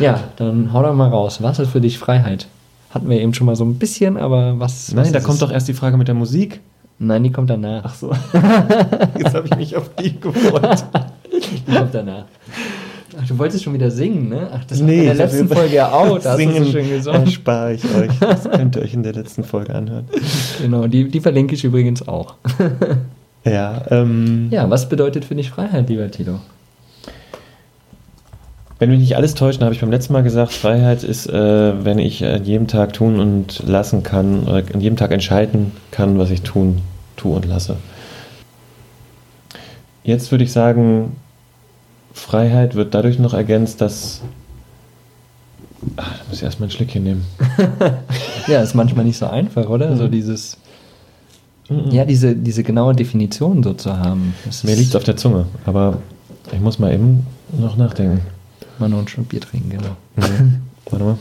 [0.00, 1.40] Ja, dann hau doch mal raus.
[1.40, 2.46] Was ist für dich Freiheit?
[2.90, 4.88] Hatten wir eben schon mal so ein bisschen, aber was.
[4.88, 5.40] was Nein, da ist kommt es?
[5.40, 6.60] doch erst die Frage mit der Musik.
[6.98, 7.82] Nein, die kommt danach.
[7.86, 8.10] Ach so.
[9.18, 10.84] Jetzt habe ich mich auf die gefreut.
[11.32, 12.24] Die kommt danach.
[13.20, 14.48] Ach, du wolltest schon wieder singen, ne?
[14.52, 16.18] Ach, das Nee, in der letzten Folge ja auch.
[16.18, 17.22] Da hast du so Singen schön gesungen.
[17.24, 18.10] erspare ich euch.
[18.20, 20.06] Das könnt ihr euch in der letzten Folge anhören.
[20.60, 22.34] Genau, die, die verlinke ich übrigens auch.
[23.44, 26.40] Ja, ähm, Ja, was bedeutet für dich Freiheit, lieber Tilo?
[28.78, 31.84] Wenn mich nicht alles täuscht, dann habe ich beim letzten Mal gesagt, Freiheit ist, äh,
[31.84, 36.18] wenn ich an jedem Tag tun und lassen kann, oder an jedem Tag entscheiden kann,
[36.18, 36.80] was ich tun,
[37.16, 37.76] tue und lasse.
[40.02, 41.16] Jetzt würde ich sagen,
[42.12, 44.20] Freiheit wird dadurch noch ergänzt, dass.
[45.96, 47.24] Ach, da muss ich erstmal ein Schlückchen nehmen.
[48.46, 49.96] Ja, ist manchmal nicht so einfach, oder?
[49.96, 50.10] So Mhm.
[50.10, 50.58] dieses,
[51.70, 51.90] Mhm.
[51.92, 54.34] ja, diese, diese genaue Definition so zu haben.
[54.44, 55.96] Das Mir liegt auf der Zunge, aber
[56.52, 57.26] ich muss mal eben
[57.58, 58.20] noch nachdenken.
[58.78, 59.96] Mal noch einen Schluck Bier trinken, genau.
[60.16, 60.62] Mhm.
[60.90, 61.18] Warte mal.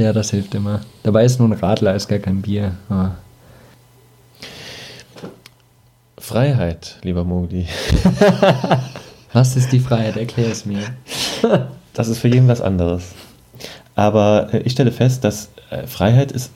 [0.00, 0.80] Ja, das hilft immer.
[1.02, 2.72] Dabei ist nur ein Radler, ist gar kein Bier.
[2.88, 3.16] Aber
[6.18, 7.66] Freiheit, lieber Modi.
[9.34, 10.16] was ist die Freiheit?
[10.16, 10.80] Erklär es mir.
[11.92, 13.12] Das ist für jeden was anderes.
[13.94, 16.50] Aber äh, ich stelle fest, dass äh, Freiheit ist,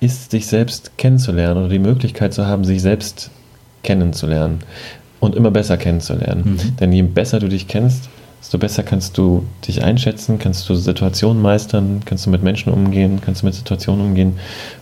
[0.00, 3.30] ist, sich selbst kennenzulernen oder die Möglichkeit zu haben, sich selbst
[3.84, 4.64] kennenzulernen
[5.20, 6.54] und immer besser kennenzulernen.
[6.54, 6.76] Mhm.
[6.76, 8.08] Denn je besser du dich kennst,
[8.40, 13.20] desto besser kannst du dich einschätzen, kannst du Situationen meistern, kannst du mit Menschen umgehen,
[13.24, 14.38] kannst du mit Situationen umgehen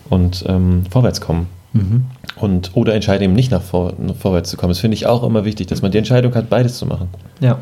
[0.09, 1.49] und ähm, vorwärts kommen.
[1.72, 2.05] Mhm.
[2.36, 4.70] Und, oder entscheide eben nicht nach, vor, nach vorwärts zu kommen.
[4.70, 7.09] Das finde ich auch immer wichtig, dass man die Entscheidung hat, beides zu machen.
[7.41, 7.59] Ja.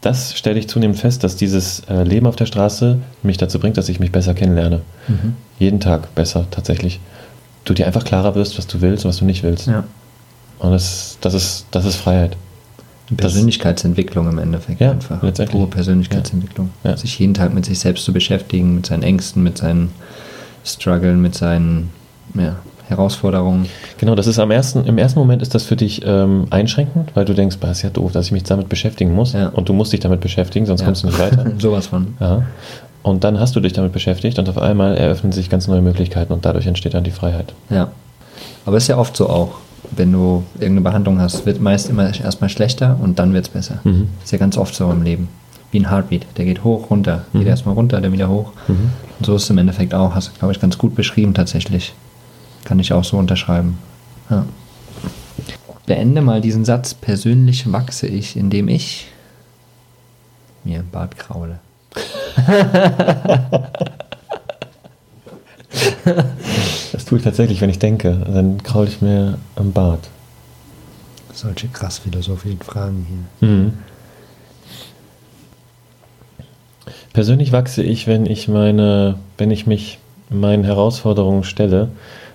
[0.00, 3.76] Das stelle ich zunehmend fest, dass dieses äh, Leben auf der Straße mich dazu bringt,
[3.78, 4.82] dass ich mich besser kennenlerne.
[5.08, 5.34] Mhm.
[5.58, 7.00] Jeden Tag besser, tatsächlich.
[7.64, 9.66] Du dir einfach klarer wirst, was du willst und was du nicht willst.
[9.66, 9.84] Ja.
[10.58, 12.36] Und das, das, ist, das ist Freiheit.
[13.16, 15.22] Persönlichkeitsentwicklung im Endeffekt Ja, einfach.
[15.22, 15.56] letztendlich.
[15.58, 16.70] Pure Persönlichkeitsentwicklung.
[16.82, 16.90] Ja.
[16.90, 16.96] Ja.
[16.96, 19.90] Sich jeden Tag mit sich selbst zu beschäftigen, mit seinen Ängsten, mit seinen
[20.64, 21.90] Struggeln, mit seinen
[22.34, 22.56] ja,
[22.88, 23.66] Herausforderungen.
[23.98, 27.26] Genau, das ist am ersten, im ersten Moment ist das für dich ähm, einschränkend, weil
[27.26, 29.34] du denkst, bah, ist ja doof, dass ich mich damit beschäftigen muss.
[29.34, 31.52] Und du musst dich damit beschäftigen, sonst kommst du nicht weiter.
[31.58, 32.14] Sowas von.
[32.20, 32.42] Ja.
[33.02, 36.32] Und dann hast du dich damit beschäftigt und auf einmal eröffnen sich ganz neue Möglichkeiten
[36.32, 37.52] und dadurch entsteht dann die Freiheit.
[37.68, 37.88] Ja.
[38.64, 39.56] Aber ist ja oft so auch.
[39.90, 43.78] Wenn du irgendeine Behandlung hast, wird meist immer erstmal schlechter und dann wird es besser.
[43.84, 44.08] Mhm.
[44.22, 45.28] Ist ja ganz oft so im Leben.
[45.70, 46.26] Wie ein Heartbeat.
[46.36, 47.24] Der geht hoch, runter.
[47.32, 47.48] Geht Mhm.
[47.48, 48.52] erstmal runter, dann wieder hoch.
[48.68, 48.90] Mhm.
[49.18, 50.14] Und so ist es im Endeffekt auch.
[50.14, 51.94] Hast du, glaube ich, ganz gut beschrieben tatsächlich.
[52.64, 53.78] Kann ich auch so unterschreiben.
[54.30, 54.44] Ja.
[55.86, 56.94] Beende mal diesen Satz.
[56.94, 59.08] Persönlich wachse ich, indem ich
[60.64, 61.58] mir im Bart kraule.
[66.92, 68.16] Das tue ich tatsächlich, wenn ich denke.
[68.32, 70.08] Dann kraul ich mir am Bart.
[71.32, 73.48] Solche krass philosophischen Fragen hier.
[73.48, 73.72] Mhm.
[77.12, 79.98] Persönlich wachse ich, wenn ich meine, wenn ich mich
[80.30, 81.88] meinen Herausforderungen stelle.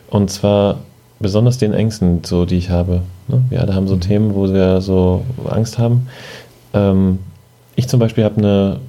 [0.10, 0.80] Und zwar
[1.20, 3.02] besonders den Ängsten, so die ich habe.
[3.30, 3.44] Ne?
[3.50, 4.02] Wir alle haben so Mhm.
[4.02, 6.08] Themen, wo wir so Angst haben.
[6.74, 7.20] Ähm,
[7.76, 8.80] ich zum Beispiel habe eine,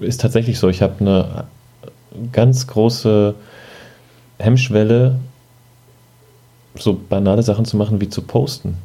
[0.00, 1.44] ist tatsächlich so, ich habe eine
[2.32, 3.34] ganz große
[4.38, 5.18] Hemmschwelle,
[6.76, 8.76] so banale Sachen zu machen wie zu posten.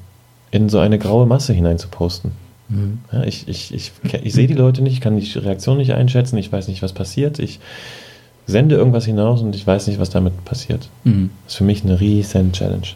[0.51, 2.31] In so eine graue Masse hinein zu posten.
[2.69, 2.99] Mhm.
[3.11, 3.91] Ja, ich, ich, ich,
[4.23, 6.93] ich sehe die Leute nicht, ich kann die Reaktion nicht einschätzen, ich weiß nicht, was
[6.93, 7.39] passiert.
[7.39, 7.59] Ich
[8.45, 10.89] sende irgendwas hinaus und ich weiß nicht, was damit passiert.
[11.03, 11.29] Mhm.
[11.45, 12.87] Das ist für mich eine riesen Challenge.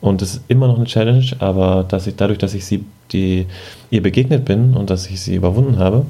[0.00, 3.46] Und es ist immer noch eine Challenge, aber dass ich, dadurch, dass ich sie, die,
[3.90, 6.06] ihr begegnet bin und dass ich sie überwunden habe,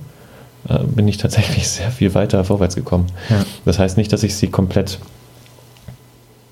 [0.68, 3.06] äh, bin ich tatsächlich sehr viel weiter vorwärts gekommen.
[3.30, 3.44] Ja.
[3.64, 4.98] Das heißt nicht, dass ich sie komplett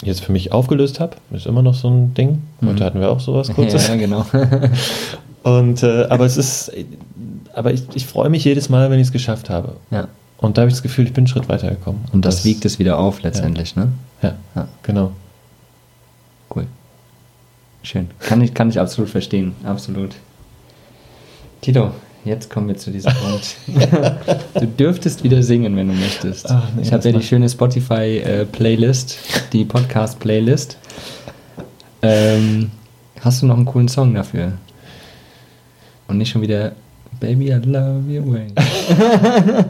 [0.02, 1.16] jetzt für mich aufgelöst habe.
[1.30, 2.42] Ist immer noch so ein Ding.
[2.64, 2.84] Heute Mhm.
[2.84, 3.88] hatten wir auch sowas kurzes.
[3.88, 4.24] Ja, genau.
[5.42, 6.72] Und, äh, aber es ist,
[7.54, 9.76] aber ich, ich freue mich jedes Mal, wenn ich es geschafft habe.
[9.90, 10.08] ja.
[10.38, 12.02] Und da habe ich das Gefühl, ich bin einen Schritt weitergekommen.
[12.12, 13.88] Und das, wiegt es wieder auf letztendlich, ne?
[14.20, 14.68] Ja, Ja.
[14.82, 15.12] genau.
[16.54, 16.66] Cool.
[17.82, 18.10] Schön.
[18.18, 19.54] Kann ich, kann ich absolut verstehen.
[19.64, 20.10] Absolut.
[21.62, 21.92] Tito,
[22.24, 23.56] jetzt kommen wir zu diesem Punkt.
[24.54, 26.50] du dürftest wieder singen, wenn du möchtest.
[26.50, 29.18] Ach, nee, ich habe ja die schöne Spotify-Playlist,
[29.52, 30.78] die Podcast-Playlist.
[32.02, 32.70] Ähm,
[33.20, 34.52] hast du noch einen coolen Song dafür?
[36.08, 36.72] Und nicht schon wieder
[37.20, 38.46] Baby, I love your way.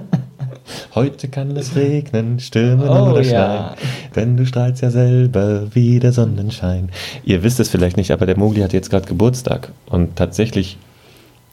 [0.95, 3.75] Heute kann es regnen, stürmen Oh, oder ja.
[3.77, 6.89] schneien, denn du strahlst ja selber wie der Sonnenschein.
[7.25, 10.79] Ihr wisst es vielleicht nicht, aber der Mogli hat jetzt gerade Geburtstag und tatsächlich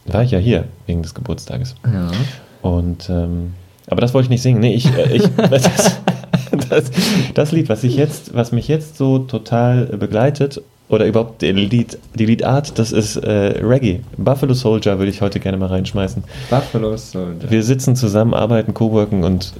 [0.05, 1.75] war ich ja hier wegen des Geburtstages.
[1.85, 2.11] Ja.
[2.61, 3.53] Und ähm,
[3.87, 4.59] aber das wollte ich nicht singen.
[4.59, 5.99] Nee, ich, äh, ich das,
[6.69, 6.91] das,
[7.33, 11.51] das Lied, was ich jetzt, was mich jetzt so total äh, begleitet oder überhaupt die,
[11.51, 14.01] Lied, die Liedart, das ist äh, Reggae.
[14.17, 16.23] Buffalo Soldier würde ich heute gerne mal reinschmeißen.
[16.49, 17.49] Buffalo Soldier.
[17.49, 19.53] Wir sitzen zusammen, arbeiten, coworken und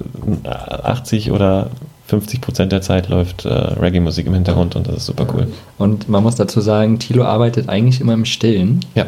[0.44, 1.70] äh, 80 oder
[2.08, 5.46] 50 Prozent der Zeit läuft äh, Reggae-Musik im Hintergrund und das ist super cool.
[5.78, 8.80] Und man muss dazu sagen, Tilo arbeitet eigentlich immer im Stillen.
[8.94, 9.06] Ja.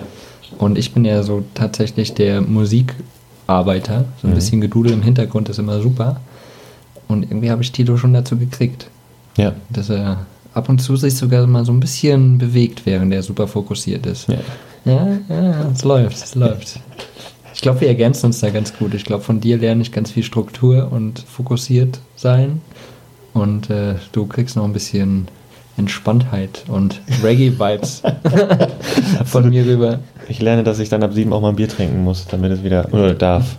[0.58, 4.04] Und ich bin ja so tatsächlich der Musikarbeiter.
[4.20, 4.34] So ein Mhm.
[4.34, 6.20] bisschen Gedudel im Hintergrund ist immer super.
[7.08, 8.88] Und irgendwie habe ich Tilo schon dazu gekriegt,
[9.36, 9.52] Ja.
[9.70, 13.46] dass er ab und zu sich sogar mal so ein bisschen bewegt, während er super
[13.48, 14.28] fokussiert ist.
[14.28, 14.38] ja.
[14.86, 16.78] Ja, ja, es läuft, es läuft.
[17.54, 18.92] Ich glaube, wir ergänzen uns da ganz gut.
[18.92, 22.60] Ich glaube, von dir lerne ich ganz viel Struktur und fokussiert sein.
[23.32, 25.26] Und äh, du kriegst noch ein bisschen
[25.76, 28.02] Entspanntheit und Reggae-Vibes
[29.24, 29.98] von mir rüber.
[30.28, 32.62] Ich lerne, dass ich dann ab sieben auch mal ein Bier trinken muss, damit es
[32.62, 33.56] wieder, oder darf.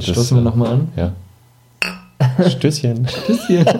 [0.00, 0.88] Stoßen wir nochmal an.
[0.96, 1.12] Ja.
[2.48, 3.06] Stößchen.
[3.26, 3.64] Bisschen.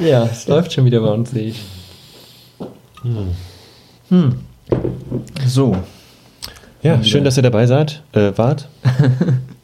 [0.00, 1.60] ja, es läuft schon wieder bei uns, sehe ich.
[4.10, 4.34] Hm.
[5.46, 5.76] So,
[6.82, 8.68] Ja, schön, dass ihr dabei seid, äh, wart.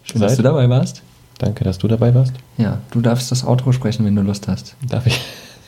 [0.03, 0.39] schön, dass Seid.
[0.39, 1.03] du dabei warst.
[1.39, 2.33] Danke, dass du dabei warst.
[2.59, 4.77] Ja, du darfst das Outro sprechen, wenn du Lust hast.
[4.89, 5.21] Darf ich?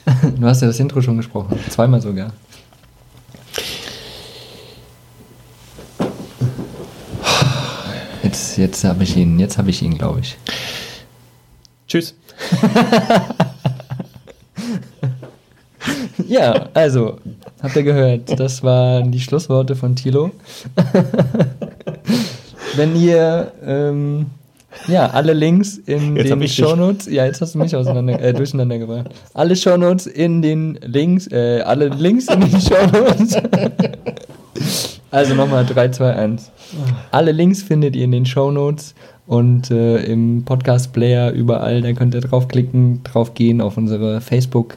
[0.38, 1.59] Du hast ja das Intro schon gesprochen.
[1.68, 2.32] Zweimal sogar.
[8.22, 10.36] Jetzt, jetzt habe ich ihn, jetzt habe ich ihn, glaube ich.
[11.86, 12.14] Tschüss.
[16.28, 17.18] Ja, also,
[17.62, 20.32] habt ihr gehört, das waren die Schlussworte von Thilo.
[22.76, 24.26] Wenn ihr ähm,
[24.89, 26.49] ja, alle Links in Jetzt den.
[26.49, 29.09] Shownotes, ja, jetzt hast du mich auseinander, äh, durcheinander gebracht.
[29.35, 33.37] Alle Shownotes in den Links, äh, alle Links in den Shownotes.
[35.11, 36.51] also nochmal 3, 2, 1.
[37.11, 38.95] Alle Links findet ihr in den Shownotes
[39.27, 41.83] und äh, im Podcast-Player überall.
[41.83, 44.77] Da könnt ihr draufklicken, draufgehen auf unsere Facebook-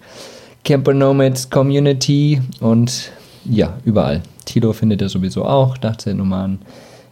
[0.64, 3.12] Camper Nomads Community und
[3.46, 4.22] ja, überall.
[4.46, 6.60] Tilo findet ihr sowieso auch, Dachzeltnummern.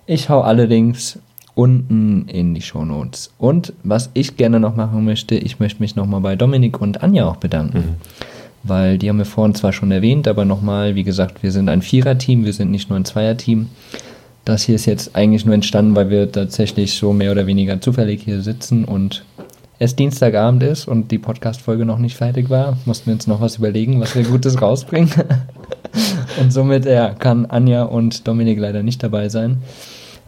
[0.06, 1.20] Ich hau alle Links
[1.58, 3.34] unten in die Shownotes.
[3.39, 7.28] Und was ich gerne noch machen möchte, ich möchte mich nochmal bei Dominik und Anja
[7.28, 7.95] auch bedanken.
[8.64, 11.82] Weil die haben wir vorhin zwar schon erwähnt, aber nochmal, wie gesagt, wir sind ein
[11.82, 13.70] Vierer-Team, wir sind nicht nur ein Zweier-Team.
[14.45, 18.22] Das hier ist jetzt eigentlich nur entstanden, weil wir tatsächlich so mehr oder weniger zufällig
[18.24, 19.26] hier sitzen und
[19.80, 23.58] es Dienstagabend ist und die Podcast-Folge noch nicht fertig war, mussten wir uns noch was
[23.58, 25.12] überlegen, was wir Gutes rausbringen.
[26.39, 29.58] und somit ja, kann Anja und Dominik leider nicht dabei sein.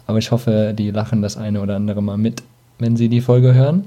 [0.09, 2.41] Aber ich hoffe, die lachen das eine oder andere mal mit,
[2.79, 3.83] wenn sie die Folge hören.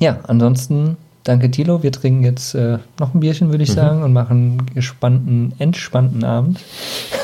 [0.00, 1.84] Ja, ansonsten danke Tilo.
[1.84, 6.24] Wir trinken jetzt äh, noch ein Bierchen, würde ich sagen, und machen einen gespannten, entspannten
[6.24, 6.58] Abend.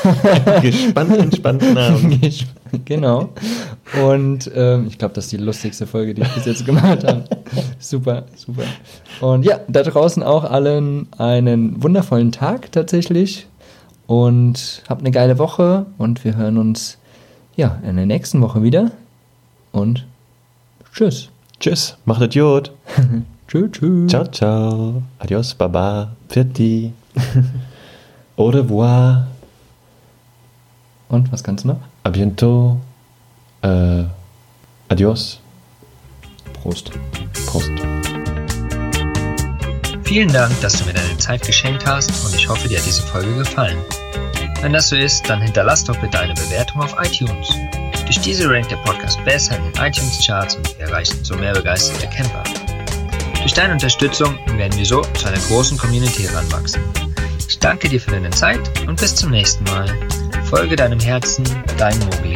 [0.61, 2.13] Gespannt, entspannten Abend.
[2.23, 2.45] Gesp-
[2.85, 3.31] genau.
[4.01, 7.25] Und ähm, ich glaube, das ist die lustigste Folge, die ich bis jetzt gemacht habe.
[7.79, 8.63] super, super.
[9.19, 13.45] Und ja, da draußen auch allen einen wundervollen Tag tatsächlich.
[14.07, 16.97] Und habt eine geile Woche und wir hören uns
[17.55, 18.91] ja in der nächsten Woche wieder.
[19.71, 20.05] Und
[20.93, 21.29] tschüss.
[21.59, 22.71] Tschüss, macht es gut.
[23.47, 24.09] tschüss, tschüss.
[24.09, 25.01] Ciao, ciao.
[25.19, 26.11] Adios, baba.
[26.29, 26.57] Pfiat
[28.37, 29.27] Au revoir.
[31.07, 31.79] Und was kannst du noch?
[32.03, 32.77] A bientôt.
[33.61, 34.03] Äh,
[34.89, 35.39] adios.
[36.53, 36.91] Prost.
[37.45, 37.71] Prost.
[40.03, 43.01] Vielen Dank, dass du mir deine Zeit geschenkt hast und ich hoffe, dir hat diese
[43.01, 43.77] Folge gefallen.
[44.61, 47.49] Wenn das so ist, dann hinterlass doch bitte eine Bewertung auf iTunes.
[48.05, 52.07] Durch diese rankt der Podcast besser in den iTunes-Charts und wir erreichen so mehr begeisterte
[52.07, 52.43] Camper.
[53.41, 56.81] Durch deine Unterstützung werden wir so zu einer großen Community heranwachsen.
[57.47, 59.87] Ich danke dir für deine Zeit und bis zum nächsten Mal.
[60.45, 61.43] Folge deinem Herzen,
[61.77, 62.33] dein Mogli.